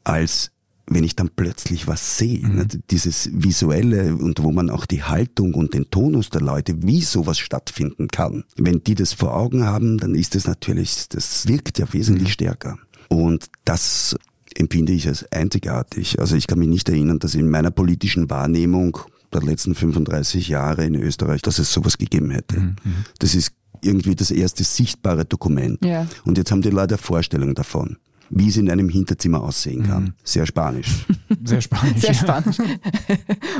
als 0.04 0.50
wenn 0.88 1.04
ich 1.04 1.16
dann 1.16 1.30
plötzlich 1.34 1.86
was 1.86 2.18
sehe. 2.18 2.48
ne? 2.48 2.66
Dieses 2.90 3.30
Visuelle 3.32 4.14
und 4.14 4.42
wo 4.42 4.52
man 4.52 4.70
auch 4.70 4.86
die 4.86 5.02
Haltung 5.02 5.54
und 5.54 5.74
den 5.74 5.90
Tonus 5.90 6.30
der 6.30 6.42
Leute, 6.42 6.82
wie 6.82 7.02
sowas 7.02 7.38
stattfinden 7.38 8.08
kann. 8.08 8.44
Wenn 8.56 8.82
die 8.84 8.94
das 8.94 9.12
vor 9.12 9.34
Augen 9.36 9.64
haben, 9.64 9.98
dann 9.98 10.14
ist 10.14 10.36
es 10.36 10.46
natürlich, 10.46 11.08
das 11.08 11.48
wirkt 11.48 11.78
ja 11.78 11.92
wesentlich 11.92 12.32
stärker. 12.32 12.78
Und 13.08 13.46
das 13.64 14.16
empfinde 14.54 14.92
ich 14.92 15.08
als 15.08 15.30
einzigartig. 15.32 16.18
Also 16.20 16.36
ich 16.36 16.46
kann 16.46 16.58
mich 16.58 16.68
nicht 16.68 16.88
erinnern, 16.88 17.18
dass 17.18 17.34
in 17.34 17.50
meiner 17.50 17.70
politischen 17.70 18.30
Wahrnehmung 18.30 18.98
der 19.32 19.42
letzten 19.42 19.74
35 19.74 20.48
Jahre 20.48 20.84
in 20.84 20.94
Österreich, 20.94 21.42
dass 21.42 21.58
es 21.58 21.72
sowas 21.72 21.98
gegeben 21.98 22.30
hätte. 22.30 22.76
Das 23.18 23.34
ist 23.34 23.52
irgendwie 23.82 24.14
das 24.14 24.30
erste 24.30 24.64
sichtbare 24.64 25.24
Dokument. 25.24 25.84
Ja. 25.84 26.06
Und 26.24 26.38
jetzt 26.38 26.50
haben 26.50 26.62
die 26.62 26.70
Leute 26.70 26.94
eine 26.94 27.02
Vorstellung 27.02 27.54
davon, 27.54 27.96
wie 28.30 28.48
es 28.48 28.56
in 28.56 28.70
einem 28.70 28.88
Hinterzimmer 28.88 29.42
aussehen 29.42 29.84
kann. 29.84 30.14
Sehr 30.24 30.46
spanisch. 30.46 31.06
Sehr 31.44 31.60
spannend. 31.60 32.00
Sehr 32.00 32.14
spannend. 32.14 32.58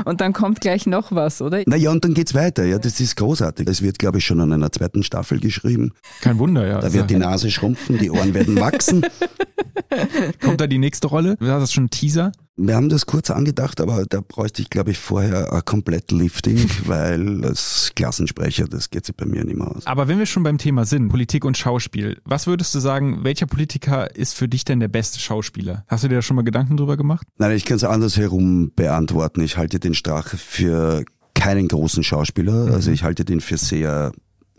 Und 0.05 0.21
dann 0.21 0.33
kommt 0.33 0.61
gleich 0.61 0.85
noch 0.85 1.11
was, 1.11 1.41
oder? 1.41 1.63
naja, 1.65 1.91
und 1.91 2.03
dann 2.03 2.13
geht's 2.13 2.33
weiter. 2.33 2.65
Ja, 2.65 2.79
das 2.79 2.99
ist 2.99 3.15
großartig. 3.15 3.67
Es 3.67 3.81
wird, 3.81 3.99
glaube 3.99 4.17
ich, 4.19 4.25
schon 4.25 4.39
an 4.41 4.51
einer 4.51 4.71
zweiten 4.71 5.03
Staffel 5.03 5.39
geschrieben. 5.39 5.91
Kein 6.21 6.37
Wunder, 6.39 6.65
ja. 6.67 6.79
Da 6.79 6.85
Also, 6.87 6.97
wird 6.99 7.09
die 7.09 7.15
Nase 7.17 7.51
schrumpfen, 7.51 7.97
die 7.97 8.11
Ohren 8.11 8.33
werden 8.33 8.59
wachsen. 8.59 9.05
Kommt 10.41 10.61
da 10.61 10.67
die 10.67 10.77
nächste 10.77 11.07
Rolle? 11.07 11.37
War 11.39 11.59
das 11.59 11.71
schon 11.71 11.85
ein 11.85 11.89
Teaser? 11.89 12.31
Wir 12.59 12.75
haben 12.75 12.89
das 12.89 13.05
kurz 13.05 13.29
angedacht, 13.29 13.79
aber 13.79 14.05
da 14.09 14.19
bräuchte 14.19 14.63
ich, 14.63 14.71
glaube 14.71 14.89
ich, 14.89 14.97
vorher 14.97 15.53
ein 15.53 15.63
komplett 15.63 16.11
Lifting, 16.11 16.67
weil 16.85 17.45
als 17.45 17.91
Klassensprecher, 17.95 18.65
das 18.67 18.89
geht 18.89 19.05
sich 19.05 19.15
bei 19.15 19.25
mir 19.25 19.45
nicht 19.45 19.57
mehr 19.57 19.67
aus. 19.67 19.85
Aber 19.85 20.07
wenn 20.07 20.17
wir 20.17 20.25
schon 20.25 20.41
beim 20.41 20.57
Thema 20.57 20.85
sind, 20.85 21.09
Politik 21.09 21.45
und 21.45 21.55
Schauspiel, 21.55 22.19
was 22.25 22.47
würdest 22.47 22.73
du 22.73 22.79
sagen, 22.79 23.23
welcher 23.23 23.45
Politiker 23.45 24.15
ist 24.15 24.33
für 24.33 24.47
dich 24.47 24.65
denn 24.65 24.79
der 24.79 24.87
beste 24.87 25.19
Schauspieler? 25.19 25.85
Hast 25.87 26.03
du 26.03 26.07
dir 26.07 26.15
da 26.15 26.21
schon 26.23 26.35
mal 26.35 26.41
Gedanken 26.41 26.77
drüber 26.77 26.97
gemacht? 26.97 27.27
Nein, 27.37 27.55
ich 27.55 27.63
kann 27.63 27.77
es 27.77 27.83
andersherum 27.83 28.71
beantworten. 28.75 29.41
Ich 29.41 29.57
halte 29.57 29.79
den 29.79 29.93
Strache 29.93 30.37
für 30.37 31.05
keinen 31.35 31.67
großen 31.67 32.03
Schauspieler. 32.03 32.73
Also 32.73 32.89
ich 32.89 33.03
halte 33.03 33.23
den 33.23 33.39
für 33.39 33.59
sehr 33.59 34.13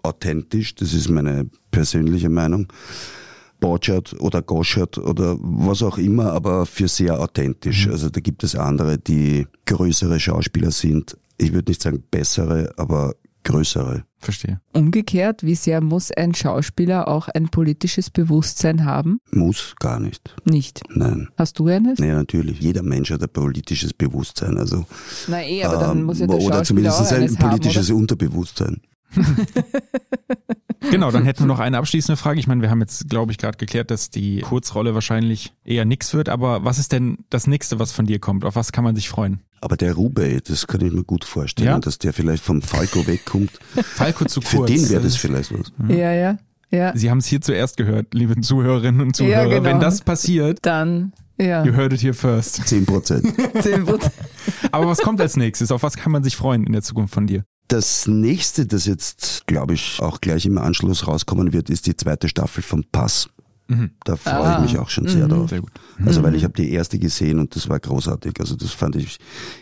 authentisch. 0.04 0.76
Das 0.76 0.94
ist 0.94 1.08
meine 1.08 1.50
persönliche 1.72 2.28
Meinung. 2.28 2.68
Borchardt 3.60 4.14
oder 4.20 4.42
Goschert 4.42 4.98
oder 4.98 5.36
was 5.40 5.82
auch 5.82 5.98
immer, 5.98 6.32
aber 6.32 6.66
für 6.66 6.88
sehr 6.88 7.20
authentisch. 7.20 7.88
Also 7.88 8.08
da 8.10 8.20
gibt 8.20 8.44
es 8.44 8.54
andere, 8.54 8.98
die 8.98 9.46
größere 9.66 10.20
Schauspieler 10.20 10.70
sind. 10.70 11.16
Ich 11.36 11.52
würde 11.52 11.70
nicht 11.70 11.82
sagen 11.82 12.02
bessere, 12.10 12.72
aber 12.76 13.14
größere. 13.44 14.04
Verstehe. 14.20 14.60
Umgekehrt, 14.72 15.44
wie 15.44 15.54
sehr 15.54 15.80
muss 15.80 16.10
ein 16.10 16.34
Schauspieler 16.34 17.06
auch 17.06 17.28
ein 17.28 17.48
politisches 17.48 18.10
Bewusstsein 18.10 18.84
haben? 18.84 19.20
Muss 19.30 19.74
gar 19.78 20.00
nicht. 20.00 20.34
Nicht. 20.44 20.82
Nein. 20.90 21.28
Hast 21.36 21.58
du 21.60 21.68
eines? 21.68 22.00
Nee, 22.00 22.12
natürlich. 22.12 22.58
Jeder 22.58 22.82
Mensch 22.82 23.10
hat 23.12 23.22
ein 23.22 23.28
politisches 23.28 23.92
Bewusstsein. 23.94 24.58
Also, 24.58 24.86
Na 25.28 25.40
eh, 25.42 25.62
aber 25.62 25.78
dann 25.78 25.98
ähm, 25.98 26.04
muss 26.04 26.18
ja 26.18 26.26
der 26.26 26.36
oder 26.36 26.56
Schauspieler 26.56 26.92
zumindest 26.92 27.00
auch 27.00 27.12
ein 27.12 27.36
politisches 27.36 27.88
haben, 27.90 27.96
Unterbewusstsein. 27.96 28.80
Genau, 30.90 31.10
dann 31.10 31.24
hätten 31.24 31.40
wir 31.40 31.46
noch 31.46 31.58
eine 31.58 31.78
abschließende 31.78 32.16
Frage. 32.16 32.40
Ich 32.40 32.46
meine, 32.46 32.62
wir 32.62 32.70
haben 32.70 32.80
jetzt, 32.80 33.08
glaube 33.08 33.32
ich, 33.32 33.38
gerade 33.38 33.56
geklärt, 33.58 33.90
dass 33.90 34.10
die 34.10 34.40
Kurzrolle 34.40 34.94
wahrscheinlich 34.94 35.52
eher 35.64 35.84
nix 35.84 36.14
wird, 36.14 36.28
aber 36.28 36.64
was 36.64 36.78
ist 36.78 36.92
denn 36.92 37.18
das 37.30 37.46
nächste, 37.46 37.78
was 37.78 37.92
von 37.92 38.06
dir 38.06 38.18
kommt? 38.18 38.44
Auf 38.44 38.56
was 38.56 38.72
kann 38.72 38.84
man 38.84 38.94
sich 38.96 39.08
freuen? 39.08 39.40
Aber 39.60 39.76
der 39.76 39.94
Rubey, 39.94 40.40
das 40.46 40.66
kann 40.66 40.80
ich 40.82 40.92
mir 40.92 41.04
gut 41.04 41.24
vorstellen, 41.24 41.68
Ja? 41.68 41.78
dass 41.78 41.98
der 41.98 42.12
vielleicht 42.12 42.42
vom 42.44 42.62
Falco 42.62 43.06
wegkommt. 43.06 43.50
Falco 43.74 44.24
zu 44.24 44.40
Für 44.40 44.58
kurz. 44.58 44.70
den 44.70 44.88
wäre 44.90 45.02
das 45.02 45.16
vielleicht 45.16 45.52
was. 45.52 45.72
Ja, 45.88 46.12
ja, 46.12 46.38
ja. 46.70 46.96
Sie 46.96 47.10
haben 47.10 47.18
es 47.18 47.26
hier 47.26 47.40
zuerst 47.40 47.76
gehört, 47.76 48.14
liebe 48.14 48.40
Zuhörerinnen 48.40 49.00
und 49.00 49.16
Zuhörer. 49.16 49.42
Ja, 49.42 49.48
genau. 49.48 49.64
Wenn 49.64 49.80
das 49.80 50.00
passiert, 50.02 50.58
Dann, 50.62 51.12
ja, 51.38 51.64
you 51.64 51.72
heard 51.74 51.92
it 51.92 52.02
here 52.02 52.14
first. 52.14 52.66
Zehn 52.68 52.86
Prozent. 52.86 53.26
10%. 53.54 54.10
Aber 54.70 54.86
was 54.86 54.98
kommt 54.98 55.20
als 55.20 55.36
nächstes? 55.36 55.72
Auf 55.72 55.82
was 55.82 55.96
kann 55.96 56.12
man 56.12 56.22
sich 56.22 56.36
freuen 56.36 56.64
in 56.64 56.72
der 56.72 56.82
Zukunft 56.82 57.12
von 57.14 57.26
dir? 57.26 57.44
Das 57.68 58.06
nächste, 58.06 58.64
das 58.64 58.86
jetzt, 58.86 59.46
glaube 59.46 59.74
ich, 59.74 60.00
auch 60.00 60.22
gleich 60.22 60.46
im 60.46 60.56
Anschluss 60.56 61.06
rauskommen 61.06 61.52
wird, 61.52 61.68
ist 61.68 61.86
die 61.86 61.94
zweite 61.94 62.28
Staffel 62.28 62.62
vom 62.62 62.82
Pass. 62.82 63.28
Mhm. 63.68 63.90
Da 64.04 64.16
freue 64.16 64.32
Ah. 64.34 64.56
ich 64.64 64.72
mich 64.72 64.78
auch 64.80 64.88
schon 64.88 65.06
sehr 65.08 65.28
drauf. 65.28 65.50
Sehr 65.50 65.60
gut. 65.60 65.70
Also 66.04 66.22
weil 66.22 66.34
ich 66.34 66.44
habe 66.44 66.54
die 66.54 66.72
erste 66.72 66.98
gesehen 66.98 67.38
und 67.38 67.54
das 67.54 67.68
war 67.68 67.78
großartig. 67.78 68.40
Also 68.40 68.56
das 68.56 68.70
fand 68.70 68.96
ich 68.96 69.18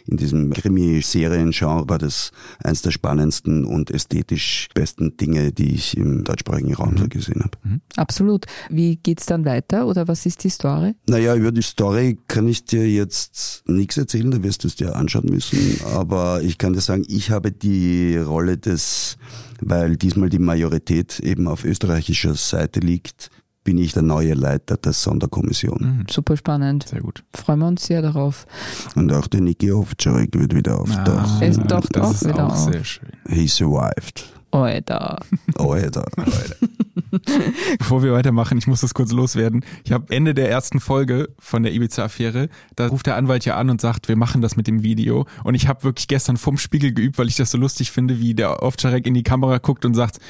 in 0.07 0.17
diesem 0.17 0.53
Krimi-Serien-Genre 0.53 1.89
war 1.89 1.99
das 1.99 2.31
eins 2.63 2.83
der 2.83 2.91
spannendsten 2.93 3.65
und 3.65 3.91
ästhetisch 3.91 4.69
besten 4.75 5.17
Dinge, 5.17 5.53
die 5.53 5.75
ich 5.75 5.97
im 5.97 6.25
deutschsprachigen 6.25 6.75
Raum 6.75 6.97
so 6.97 7.09
gesehen 7.09 7.43
habe. 7.43 7.59
Absolut. 7.97 8.47
Wie 8.71 8.97
geht's 8.97 9.27
dann 9.27 9.45
weiter 9.45 9.87
oder 9.87 10.09
was 10.09 10.25
ist 10.27 10.45
die 10.45 10.51
Story? 10.51 10.95
Naja, 11.09 11.35
über 11.35 11.53
die 11.53 11.63
Story 11.63 12.19
kann 12.29 12.47
ich 12.49 12.65
dir 12.65 12.89
jetzt 12.89 13.65
nichts 13.67 13.97
erzählen, 13.97 14.31
da 14.31 14.43
wirst 14.43 14.65
du 14.65 14.69
es 14.69 14.77
dir 14.77 14.95
anschauen 14.97 15.27
müssen. 15.27 15.81
Aber 15.95 16.43
ich 16.43 16.59
kann 16.59 16.73
dir 16.73 16.81
sagen, 16.81 17.05
ich 17.09 17.31
habe 17.31 17.51
die 17.53 18.17
Rolle 18.17 18.57
des, 18.59 19.17
weil 19.61 19.97
diesmal 19.97 20.29
die 20.29 20.39
Majorität 20.39 21.19
eben 21.21 21.49
auf 21.49 21.65
österreichischer 21.65 22.35
Seite 22.35 22.81
liegt, 22.81 23.31
bin 23.67 23.79
ich 23.79 23.93
der 23.93 24.03
neue 24.03 24.35
Leiter 24.35 24.77
der 24.77 24.93
Sonderkommission. 24.93 25.79
Mhm. 25.81 26.07
Super 26.09 26.37
spannend. 26.37 26.87
Sehr 26.89 27.01
gut. 27.01 27.25
Freuen 27.35 27.59
wir 27.59 27.67
uns 27.67 27.85
sehr 27.85 28.01
darauf. 28.01 28.47
Und 28.95 29.13
auch 29.13 29.27
der 29.27 29.41
Niki 29.41 29.73
Ovtcharek 29.73 30.39
wird 30.39 30.55
wieder 30.55 30.81
auftauchen. 30.81 31.43
Es 31.43 31.57
taucht 31.57 31.97
das 31.97 32.03
auch 32.07 32.13
ist 32.13 32.29
wieder 32.29 32.47
auch 32.47 32.53
auf. 32.53 32.73
sehr 32.73 32.85
schön. 32.85 33.09
He 33.29 33.49
survived. 33.49 34.25
Alter. 34.53 35.19
Alter. 35.59 36.05
Bevor 37.79 38.05
wir 38.05 38.13
weitermachen, 38.13 38.57
ich 38.57 38.69
muss 38.69 38.83
das 38.83 38.95
kurz 38.95 39.11
loswerden. 39.11 39.65
Ich 39.85 39.91
habe 39.91 40.15
Ende 40.15 40.33
der 40.33 40.49
ersten 40.49 40.79
Folge 40.79 41.29
von 41.41 41.65
der 41.65 41.73
Ibiza-Affäre, 41.73 42.49
da 42.77 42.87
ruft 42.87 43.07
der 43.07 43.17
Anwalt 43.17 43.45
ja 43.45 43.57
an 43.57 43.69
und 43.69 43.81
sagt, 43.81 44.09
wir 44.09 44.17
machen 44.17 44.43
das 44.43 44.57
mit 44.57 44.69
dem 44.69 44.85
Video. 44.85 45.27
Und 45.43 45.57
ich 45.57 45.67
habe 45.67 45.83
wirklich 45.83 46.07
gestern 46.07 46.37
vorm 46.37 46.57
Spiegel 46.57 46.95
geübt, 46.95 47.19
weil 47.19 47.27
ich 47.27 47.37
das 47.37 47.51
so 47.51 47.59
lustig 47.59 47.91
finde, 47.91 48.21
wie 48.21 48.35
der 48.35 48.63
Ovtcharek 48.63 49.09
in 49.09 49.15
die 49.15 49.25
Kamera 49.25 49.59
guckt 49.59 49.85
und 49.85 49.95
sagt, 49.95 50.21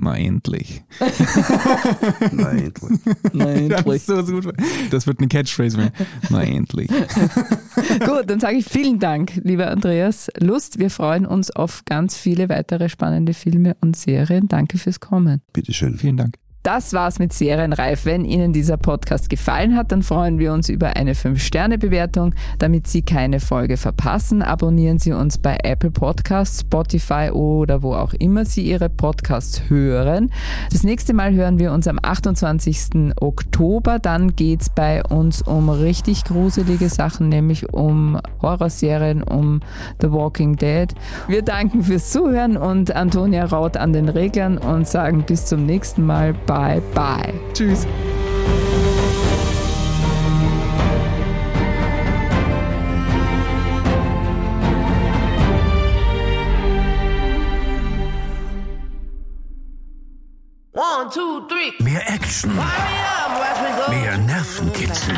na 0.00 0.16
endlich. 0.16 0.82
Nein, 2.32 2.58
endlich. 2.58 3.00
Nein, 3.32 3.68
Das 3.84 3.86
ist 3.86 4.06
so 4.06 4.22
gut. 4.22 4.54
Das 4.90 5.06
wird 5.06 5.18
eine 5.18 5.28
Catchphrase 5.28 5.76
mehr. 5.76 5.92
Na 6.30 6.42
endlich. 6.42 6.88
Gut, 8.04 8.24
dann 8.26 8.40
sage 8.40 8.56
ich 8.56 8.66
vielen 8.66 8.98
Dank, 8.98 9.40
lieber 9.44 9.70
Andreas 9.70 10.30
Lust. 10.38 10.78
Wir 10.78 10.90
freuen 10.90 11.26
uns 11.26 11.50
auf 11.50 11.84
ganz 11.84 12.16
viele 12.16 12.48
weitere 12.48 12.88
spannende 12.88 13.34
Filme 13.34 13.76
und 13.80 13.96
Serien. 13.96 14.48
Danke 14.48 14.78
fürs 14.78 15.00
Kommen. 15.00 15.42
Bitteschön. 15.52 15.96
Vielen 15.98 16.16
Dank. 16.16 16.38
Das 16.68 16.92
war's 16.92 17.18
mit 17.18 17.32
Serienreif. 17.32 18.04
Wenn 18.04 18.26
Ihnen 18.26 18.52
dieser 18.52 18.76
Podcast 18.76 19.30
gefallen 19.30 19.74
hat, 19.74 19.90
dann 19.90 20.02
freuen 20.02 20.38
wir 20.38 20.52
uns 20.52 20.68
über 20.68 20.96
eine 20.96 21.14
5-Sterne-Bewertung. 21.14 22.34
Damit 22.58 22.86
Sie 22.86 23.00
keine 23.00 23.40
Folge 23.40 23.78
verpassen, 23.78 24.42
abonnieren 24.42 24.98
Sie 24.98 25.12
uns 25.12 25.38
bei 25.38 25.56
Apple 25.64 25.90
Podcasts, 25.90 26.60
Spotify 26.60 27.30
oder 27.32 27.82
wo 27.82 27.94
auch 27.94 28.12
immer 28.12 28.44
Sie 28.44 28.60
Ihre 28.60 28.90
Podcasts 28.90 29.70
hören. 29.70 30.30
Das 30.70 30.84
nächste 30.84 31.14
Mal 31.14 31.32
hören 31.32 31.58
wir 31.58 31.72
uns 31.72 31.88
am 31.88 31.98
28. 32.02 33.14
Oktober. 33.18 33.98
Dann 33.98 34.36
geht's 34.36 34.68
bei 34.68 35.02
uns 35.02 35.40
um 35.40 35.70
richtig 35.70 36.24
gruselige 36.24 36.90
Sachen, 36.90 37.30
nämlich 37.30 37.72
um 37.72 38.20
Horrorserien, 38.42 39.22
um 39.22 39.60
The 40.02 40.12
Walking 40.12 40.56
Dead. 40.56 40.88
Wir 41.28 41.40
danken 41.40 41.82
fürs 41.82 42.10
Zuhören 42.10 42.58
und 42.58 42.94
Antonia 42.94 43.46
Raut 43.46 43.78
an 43.78 43.94
den 43.94 44.10
Reglern 44.10 44.58
und 44.58 44.86
sagen 44.86 45.24
bis 45.26 45.46
zum 45.46 45.64
nächsten 45.64 46.04
Mal. 46.04 46.34
Bye, 46.46 46.57
bye. 46.94 47.34
Tschüss. 47.54 47.86
One, 60.72 61.10
two, 61.12 61.46
three. 61.48 61.72
Mehr 61.82 62.08
Action, 62.08 62.54
mehr 63.88 64.18
Nervenkitzel, 64.18 65.14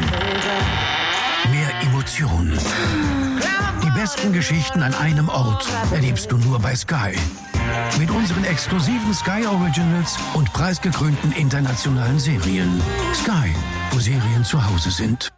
mehr 1.50 1.70
Emotion. 1.83 2.59
Die 3.83 3.90
besten 3.98 4.33
Geschichten 4.33 4.83
an 4.83 4.94
einem 4.94 5.29
Ort 5.29 5.66
erlebst 5.92 6.31
du 6.33 6.37
nur 6.38 6.59
bei 6.59 6.74
Sky. 6.74 7.14
Mit 7.98 8.11
unseren 8.11 8.44
exklusiven 8.44 9.12
Sky 9.14 9.46
Originals 9.46 10.16
und 10.35 10.52
preisgekrönten 10.52 11.33
internationalen 11.33 12.18
Serien. 12.18 12.80
Sky, 13.14 13.54
wo 13.90 13.98
Serien 13.98 14.44
zu 14.44 14.64
Hause 14.64 14.90
sind. 14.90 15.30